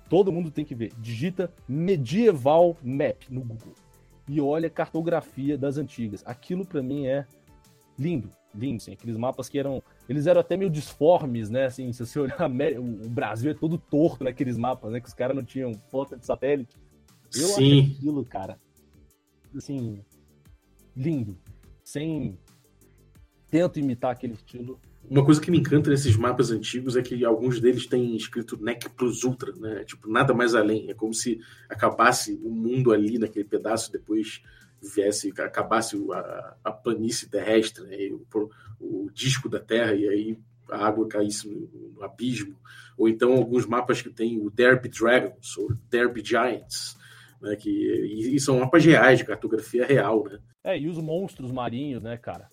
[0.09, 0.93] todo mundo tem que ver.
[0.97, 3.73] Digita Medieval Map no Google
[4.27, 6.23] e olha a cartografia das antigas.
[6.25, 7.25] Aquilo para mim é
[7.97, 11.65] lindo, lindo, assim, aqueles mapas que eram, eles eram até meio disformes, né?
[11.65, 14.99] Assim, se você olhar o Brasil é todo torto naqueles mapas, né?
[14.99, 16.75] Que os caras não tinham foto de satélite.
[17.33, 17.81] Eu Sim.
[17.81, 18.59] acho aquilo, cara,
[19.55, 20.01] assim,
[20.95, 21.37] lindo,
[21.83, 22.37] sem
[23.49, 27.59] tento imitar aquele estilo uma coisa que me encanta nesses mapas antigos é que alguns
[27.59, 29.83] deles têm escrito NEC plus ultra, né?
[29.83, 30.89] Tipo, nada mais além.
[30.89, 31.39] É como se
[31.69, 34.41] acabasse o mundo ali naquele pedaço, depois
[34.81, 37.97] viesse, acabasse a, a planície terrestre, né?
[38.11, 40.39] o, o, disco da Terra, e aí
[40.69, 42.55] a água caísse no, no, abismo.
[42.97, 46.97] Ou então alguns mapas que tem o Derby Dragons, ou Derby Giants,
[47.41, 47.55] né?
[47.55, 50.39] Que, e, e são mapas reais, de cartografia real, né?
[50.63, 52.49] É, e os monstros marinhos, né, cara?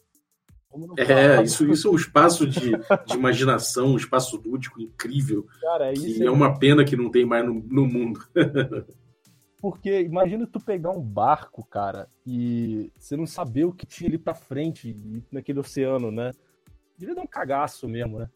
[0.96, 2.70] É, isso, isso é um espaço de,
[3.06, 5.46] de imaginação, um espaço lúdico incrível.
[5.60, 6.26] Cara, é, isso é...
[6.26, 8.20] é uma pena que não tem mais no, no mundo.
[9.62, 14.18] porque imagina tu pegar um barco, cara, e você não saber o que tinha ali
[14.18, 16.32] pra frente naquele oceano, né?
[16.98, 18.28] Devia dar um cagaço mesmo, né?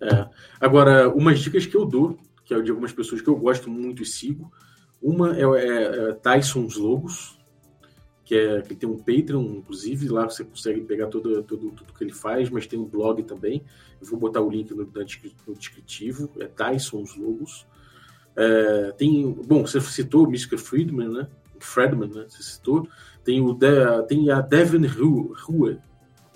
[0.00, 0.28] É.
[0.60, 4.04] Agora, umas dicas que eu dou, que é de algumas pessoas que eu gosto muito
[4.04, 4.52] e sigo.
[5.02, 7.36] Uma é, é, é Tyson's Logos,
[8.24, 12.02] que, é, que tem um Patreon, inclusive, lá você consegue pegar todo, todo, tudo que
[12.04, 13.62] ele faz, mas tem um blog também.
[14.00, 14.88] Eu vou botar o link no,
[15.46, 17.66] no descritivo, é Tyson's Logos.
[18.36, 20.56] É, tem, bom, você citou o Mr.
[20.56, 21.28] Friedman, né?
[21.58, 22.24] Fredman, né?
[22.28, 22.88] Você citou.
[23.22, 25.78] Tem, o De, tem a Devin Rue.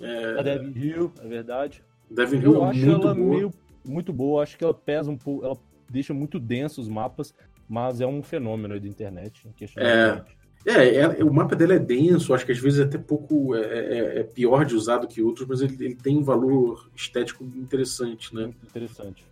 [0.01, 1.85] É, a Devin Hill, é verdade.
[2.11, 3.29] Devin Hill Eu é acho muito ela boa.
[3.29, 3.53] meio
[3.85, 5.57] muito boa, acho que ela pesa um pouco, ela
[5.89, 7.35] deixa muito denso os mapas,
[7.69, 9.49] mas é um fenômeno aí da internet.
[9.49, 10.37] inquestionavelmente.
[10.71, 13.61] É, é, o mapa dela é denso, acho que às vezes é até pouco é,
[13.61, 17.43] é- é pior de usar do que outros, mas ele, ele tem um valor estético
[17.43, 18.51] interessante, né?
[18.63, 19.25] Interessante.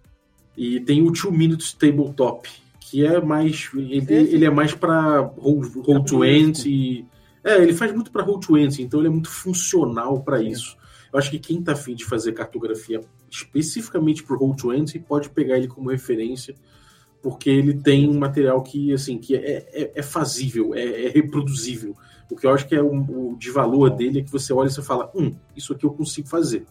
[0.57, 2.49] E tem o Two Minutes Tabletop,
[2.81, 3.69] que é mais.
[3.75, 6.47] Ele, ele é mais para roll, roll Tabuleiro.
[6.47, 7.05] 20.
[7.45, 10.75] É, ele faz muito para roll 20, então ele é muito funcional para isso.
[11.13, 15.59] Eu acho que quem tá afim de fazer cartografia especificamente pro roll 20 pode pegar
[15.59, 16.55] ele como referência,
[17.27, 21.97] porque ele tem um material que, assim, que é, é, é fazível, é, é reproduzível.
[22.31, 22.93] O que eu acho que é o,
[23.33, 25.91] o de valor dele é que você olha e você fala, hum, isso aqui eu
[25.93, 26.65] consigo fazer.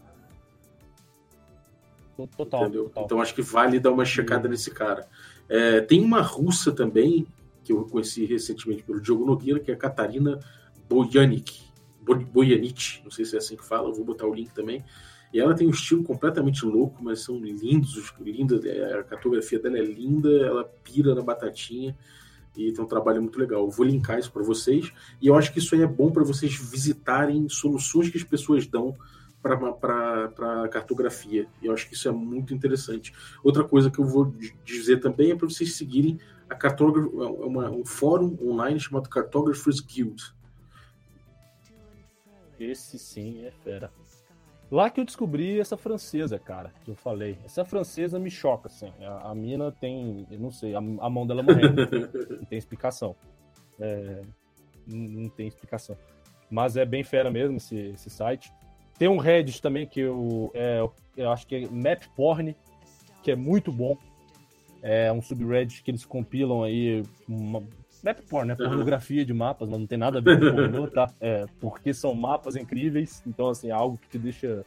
[2.38, 2.84] Total, Entendeu?
[2.86, 3.04] total.
[3.04, 5.06] Então acho que vale dar uma checada nesse cara.
[5.50, 7.28] É, tem uma russa também,
[7.62, 10.40] que eu conheci recentemente pelo Diogo Nogueira, que é a Catarina
[10.88, 11.66] Bojanik.
[12.00, 14.86] Bo- Bojanic, não sei se é assim que fala, eu vou botar o link também.
[15.34, 19.60] E ela tem um estilo completamente louco, mas são lindos, os- linda, é, a cartografia
[19.60, 21.98] dela é linda, ela pira na batatinha
[22.56, 23.64] e tem um trabalho muito legal.
[23.64, 26.24] Eu vou linkar isso para vocês e eu acho que isso aí é bom para
[26.24, 28.96] vocês visitarem soluções que as pessoas dão
[29.42, 31.48] para cartografia.
[31.62, 33.14] E eu acho que isso é muito interessante.
[33.44, 34.34] Outra coisa que eu vou
[34.64, 36.18] dizer também é para vocês seguirem
[36.50, 40.34] a cartógrafo, é uma- um fórum online chamado Cartographers Guild.
[42.60, 43.92] Esse sim é fera.
[44.72, 47.38] Lá que eu descobri essa francesa, cara, que eu falei.
[47.46, 48.92] Essa francesa me choca, assim.
[49.02, 51.76] A, a mina tem, eu não sei, a, a mão dela morrendo.
[52.40, 53.16] não tem explicação.
[53.80, 54.22] É,
[54.88, 55.96] não, tem explicação.
[56.50, 58.52] Mas é bem fera mesmo esse, esse site.
[58.98, 62.56] Tem um Reddit também que eu, é, eu acho que é Map Porn,
[63.22, 63.98] que é muito bom.
[64.82, 67.64] É um subreddit que eles compilam aí uma,
[68.06, 68.56] Map porn, né?
[68.56, 71.10] Pornografia de mapas, mas não tem nada a ver com pornô, tá?
[71.20, 74.64] É, porque são mapas incríveis, então, assim, é algo que te deixa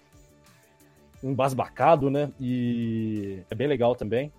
[1.22, 2.30] embasbacado, né?
[2.40, 4.32] E é bem legal também.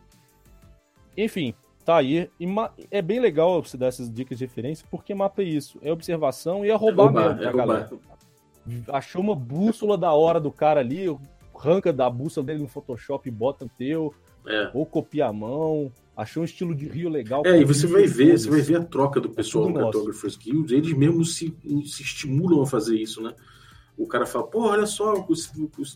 [1.18, 1.54] Enfim,
[1.86, 2.30] tá aí.
[2.92, 5.80] É bem legal você dar essas dicas de referência, porque mapa é isso.
[5.82, 7.90] É observação e é roubar, roubar, mesmo, é tá, galera?
[8.90, 11.06] Achou uma bússola da hora do cara ali,
[11.58, 14.14] arranca da bússola dele no Photoshop e bota no teu,
[14.48, 14.70] É.
[14.74, 15.92] ou copia a mão.
[16.20, 17.44] Achou um estilo de rio legal.
[17.46, 19.94] É, e você vai ver, você vai ver a troca do pessoal tudo no nosso.
[19.94, 21.56] Cartographers Guild, eles mesmos se,
[21.86, 23.34] se estimulam a fazer isso, né?
[23.98, 25.26] O cara fala, pô, olha só,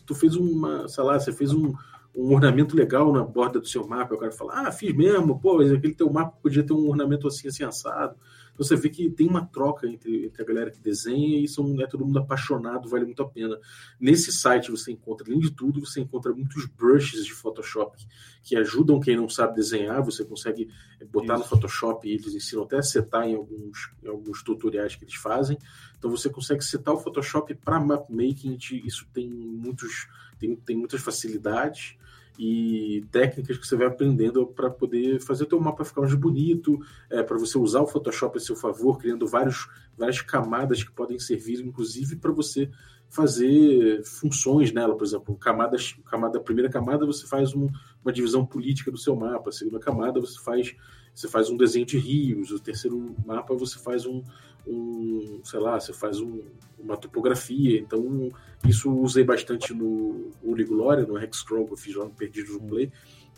[0.06, 1.74] tu fez uma, sei lá, você fez um,
[2.16, 5.58] um ornamento legal na borda do seu mapa, o cara fala, ah, fiz mesmo, pô,
[5.58, 8.16] mas aquele teu mapa podia ter um ornamento assim, assim, assado.
[8.54, 11.80] Então você vê que tem uma troca entre, entre a galera que desenha e são,
[11.82, 13.58] é todo mundo apaixonado, vale muito a pena.
[13.98, 17.98] Nesse site você encontra, além de tudo, você encontra muitos brushes de Photoshop
[18.44, 20.70] que ajudam quem não sabe desenhar, você consegue
[21.10, 21.48] botar no Isso.
[21.48, 25.58] Photoshop e eles ensinam até a setar em alguns, em alguns tutoriais que eles fazem.
[25.98, 30.06] Então você consegue setar o Photoshop para mapmaking, te- isso tem muitos
[30.38, 31.96] tem, tem muitas facilidades
[32.38, 36.80] e técnicas que você vai aprendendo para poder fazer o teu mapa ficar mais bonito,
[37.10, 41.18] é, para você usar o Photoshop a seu favor, criando vários, várias camadas que podem
[41.18, 42.70] servir, inclusive, para você
[43.08, 47.68] fazer funções nela, por exemplo, camadas, camada, primeira camada você faz um,
[48.04, 50.74] uma divisão política do seu mapa, a segunda camada você faz
[51.14, 54.20] você faz um desenho de rios, o terceiro mapa você faz um,
[54.66, 56.42] um sei lá, você faz um,
[56.78, 58.28] uma topografia, então
[58.66, 62.60] isso usei bastante no Uli Glória, no Hexcrawl que eu fiz lá no Perdidos no
[62.60, 62.90] Play,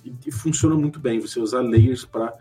[0.04, 2.32] e, e funciona muito bem, você usar layers para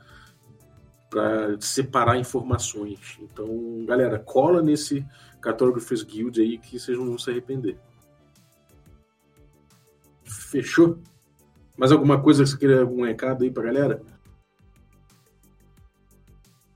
[1.10, 3.18] para separar informações.
[3.22, 5.06] Então, galera, cola nesse
[5.40, 7.78] Cartographers Guild aí que vocês não vão se arrepender.
[10.26, 11.00] Fechou?
[11.78, 14.02] Mais alguma coisa que você queria algum recado aí pra galera?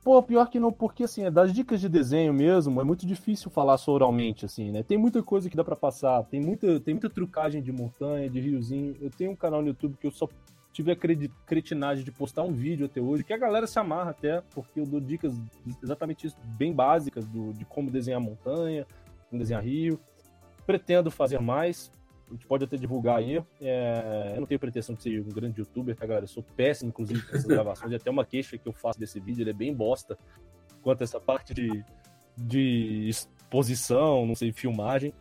[0.09, 3.51] Pô, pior que não, porque assim, é das dicas de desenho mesmo, é muito difícil
[3.51, 4.81] falar só oralmente, assim, né?
[4.81, 8.39] Tem muita coisa que dá pra passar, tem muita, tem muita trucagem de montanha, de
[8.39, 8.95] riozinho.
[8.99, 10.27] Eu tenho um canal no YouTube que eu só
[10.73, 10.95] tive a
[11.45, 14.85] cretinagem de postar um vídeo até hoje, que a galera se amarra até, porque eu
[14.87, 15.31] dou dicas
[15.83, 18.87] exatamente isso, bem básicas do, de como desenhar montanha,
[19.29, 19.99] como desenhar rio.
[20.65, 21.91] Pretendo fazer mais.
[22.29, 23.41] A gente pode até divulgar aí.
[23.59, 26.25] É, eu não tenho pretensão de ser um grande youtuber, tá, galera?
[26.25, 27.91] Eu sou péssimo, inclusive, nessas gravações.
[27.91, 30.17] E até uma queixa que eu faço desse vídeo, ele é bem bosta.
[30.81, 31.83] Quanto a essa parte de,
[32.37, 35.13] de exposição, não sei, filmagem.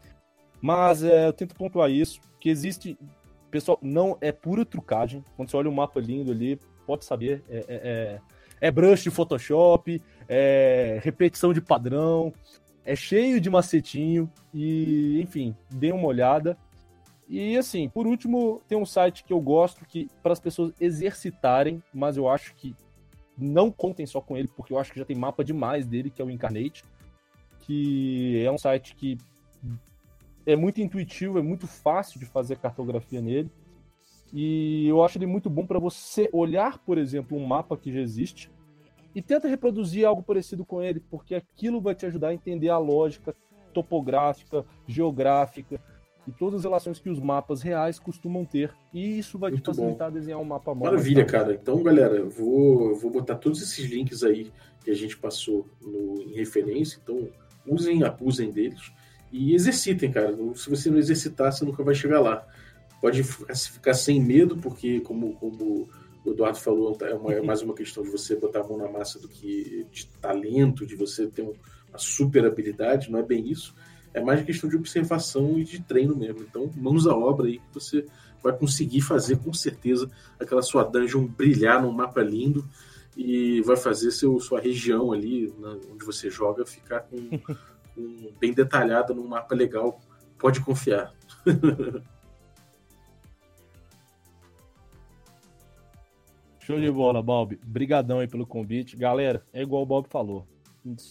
[0.60, 2.98] Mas é, eu tento pontuar isso, que existe.
[3.50, 5.24] Pessoal, não é pura trucagem.
[5.36, 7.42] Quando você olha um mapa lindo ali, pode saber.
[7.48, 8.20] É, é, é,
[8.60, 12.32] é brush de Photoshop, é repetição de padrão,
[12.84, 14.30] é cheio de macetinho.
[14.52, 16.58] E, enfim, dê uma olhada.
[17.28, 21.82] E assim, por último, tem um site que eu gosto que para as pessoas exercitarem,
[21.92, 22.74] mas eu acho que
[23.36, 26.22] não contem só com ele, porque eu acho que já tem mapa demais dele, que
[26.22, 26.82] é o Incarnate,
[27.60, 29.18] que é um site que
[30.46, 33.50] é muito intuitivo, é muito fácil de fazer cartografia nele.
[34.32, 38.00] E eu acho ele muito bom para você olhar, por exemplo, um mapa que já
[38.00, 38.50] existe
[39.14, 42.78] e tenta reproduzir algo parecido com ele, porque aquilo vai te ajudar a entender a
[42.78, 43.34] lógica
[43.72, 45.80] topográfica, geográfica,
[46.28, 48.70] e todas as relações que os mapas reais costumam ter.
[48.92, 50.16] E isso vai Muito te facilitar bom.
[50.16, 50.92] a desenhar um mapa móvel.
[50.92, 51.54] Maravilha, cara.
[51.54, 54.52] Então, galera, vou, vou botar todos esses links aí
[54.84, 57.00] que a gente passou no, em referência.
[57.02, 57.30] Então,
[57.66, 58.92] usem, abusem deles
[59.32, 60.36] e exercitem, cara.
[60.54, 62.46] Se você não exercitar, você nunca vai chegar lá.
[63.00, 65.88] Pode ficar sem medo, porque, como, como
[66.26, 68.90] o Eduardo falou, é, uma, é mais uma questão de você botar a mão na
[68.90, 71.54] massa do que de talento, de você ter uma
[71.96, 73.74] super habilidade, não é bem isso
[74.14, 76.42] é mais questão de observação e de treino mesmo.
[76.42, 78.06] Então, mãos à obra aí que você
[78.42, 82.64] vai conseguir fazer com certeza aquela sua dungeon brilhar num mapa lindo
[83.16, 87.16] e vai fazer seu, sua região ali na, onde você joga ficar com,
[87.94, 90.00] com, bem detalhada num mapa legal.
[90.38, 91.12] Pode confiar.
[96.60, 97.58] Show de bola, Bob.
[97.66, 98.94] Brigadão aí pelo convite.
[98.94, 100.46] Galera, é igual o Bob falou.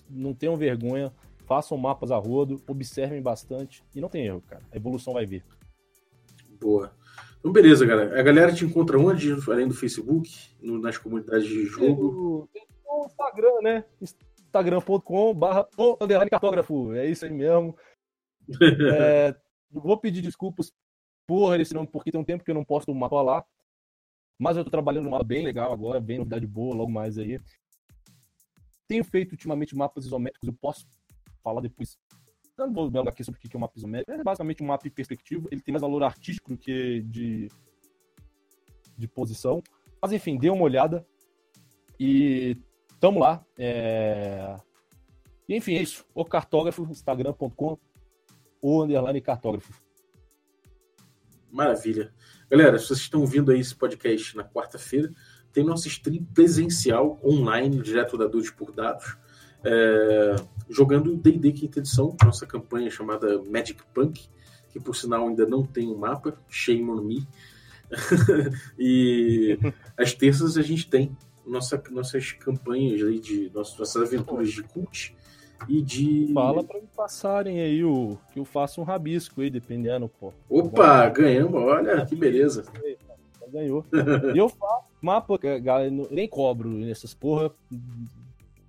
[0.07, 1.11] Não tenham vergonha
[1.47, 4.63] façam mapas a rodo, observem bastante e não tem erro, cara.
[4.71, 5.43] A evolução vai vir.
[6.59, 6.91] Boa.
[7.39, 8.19] Então, beleza, galera.
[8.19, 10.29] A galera te encontra onde, além do Facebook,
[10.61, 12.49] nas comunidades de jogo?
[12.51, 13.85] Tem o Instagram, né?
[14.01, 15.67] instagram.com/barra
[16.29, 16.93] cartógrafo.
[16.93, 17.75] É isso aí mesmo.
[18.93, 19.35] é,
[19.71, 20.73] vou pedir desculpas
[21.25, 23.45] por esse nome, porque tem um tempo que eu não posto um mapa lá.
[24.39, 27.39] Mas eu tô trabalhando um mapa bem legal agora, bem novidade boa, logo mais aí.
[28.87, 30.85] Tenho feito ultimamente mapas isométricos, eu posso
[31.47, 31.97] falar depois.
[32.57, 34.19] Eu não vou lembrar aqui sobre o que é um mapa isométrico.
[34.19, 35.47] É basicamente um mapa em perspectiva.
[35.51, 37.47] Ele tem mais valor artístico do que de,
[38.97, 39.61] de posição.
[40.01, 41.05] Mas enfim, dê uma olhada.
[41.99, 42.57] E
[42.99, 43.45] tamo lá.
[43.57, 44.57] É...
[45.47, 46.05] E enfim, é isso.
[46.13, 47.77] O cartógrafo, instagram.com,
[48.61, 49.81] o underline cartógrafo.
[51.49, 52.13] Maravilha.
[52.49, 55.11] Galera, se vocês estão ouvindo aí esse podcast na quarta-feira,
[55.53, 59.17] tem nosso stream presencial online, direto da Dudes por Dados
[59.63, 60.35] é,
[60.69, 64.27] jogando D&D quinta edição, nossa campanha chamada Magic Punk,
[64.71, 67.27] que por sinal ainda não tem um mapa, shame on me.
[68.77, 69.57] e
[69.97, 75.15] às terças a gente tem nossa, nossas campanhas aí de nossas, aventuras de cult
[75.67, 76.31] e de.
[76.33, 80.33] Fala para me passarem aí o que eu faço um rabisco aí, dependendo, pô.
[80.49, 82.65] Opa, ganhamos, olha que beleza.
[83.49, 83.85] Ganhou.
[84.35, 87.51] e eu faço mapa, galera, nem cobro nessas porra,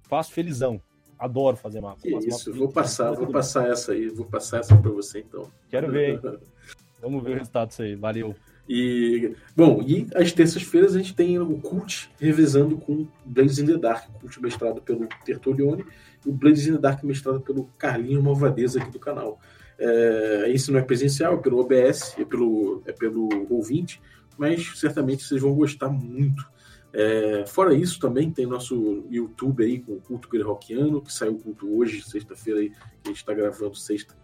[0.09, 0.81] faço felizão.
[1.19, 2.01] Adoro fazer mapa.
[2.05, 5.51] Isso, vou passar, vou passar essa aí, vou passar essa para você então.
[5.69, 6.21] Quero ver?
[7.03, 7.95] Vamos ver o resultado disso aí.
[7.95, 8.35] Valeu.
[8.69, 13.79] E, bom, e às terças-feiras a gente tem o Cult revezando com Blades in the
[13.79, 15.85] Dark, Cult mestrado pelo Tertolione
[16.25, 19.41] e o Blades in the Dark mestrado pelo Carlinhos Malvadeza aqui do canal.
[19.79, 24.03] É, isso não é presencial, é pelo OBS, é pelo, é pelo ouvinte,
[24.37, 26.45] mas certamente vocês vão gostar muito.
[26.93, 31.39] É, fora isso, também tem nosso YouTube aí com o Culto Guerrockiano, que saiu o
[31.39, 32.75] culto hoje, sexta-feira, que
[33.05, 34.17] a gente está gravando sexta,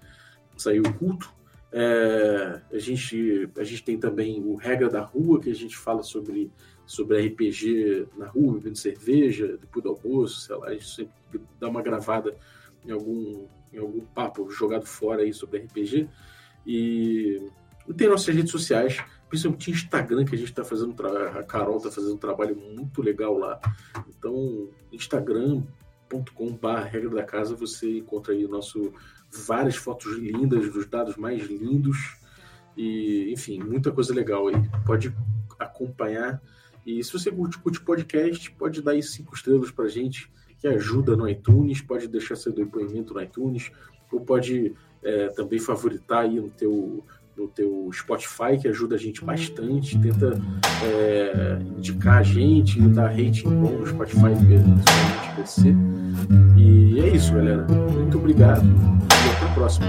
[0.56, 1.32] saiu o culto.
[1.70, 6.02] É, a, gente, a gente tem também o Regra da Rua, que a gente fala
[6.02, 6.50] sobre,
[6.86, 11.14] sobre RPG na rua, bebendo cerveja, depois do almoço, sei lá, a gente sempre
[11.58, 12.36] dá uma gravada
[12.86, 16.08] em algum, em algum papo jogado fora aí sobre RPG.
[16.66, 17.50] E,
[17.88, 19.02] e tem nossas redes sociais,
[19.34, 23.36] principalmente Instagram, que a gente está fazendo, a Carol está fazendo um trabalho muito legal
[23.36, 23.60] lá.
[24.08, 28.92] Então, instagram.com.br regra da casa, você encontra aí nosso
[29.46, 32.16] várias fotos lindas dos dados mais lindos
[32.76, 34.54] e, enfim, muita coisa legal aí.
[34.86, 35.12] Pode
[35.58, 36.40] acompanhar.
[36.86, 40.30] E se você curte, podcast, pode dar aí cinco estrelas pra gente,
[40.60, 43.72] que ajuda no iTunes, pode deixar seu depoimento no iTunes,
[44.12, 44.72] ou pode
[45.02, 47.04] é, também favoritar aí no teu
[47.36, 50.40] no teu Spotify, que ajuda a gente bastante, tenta
[50.82, 55.74] é, indicar a gente, dar rating bom no Spotify gente crescer.
[56.56, 57.66] E é isso, galera.
[57.68, 59.86] Muito obrigado e até a próxima.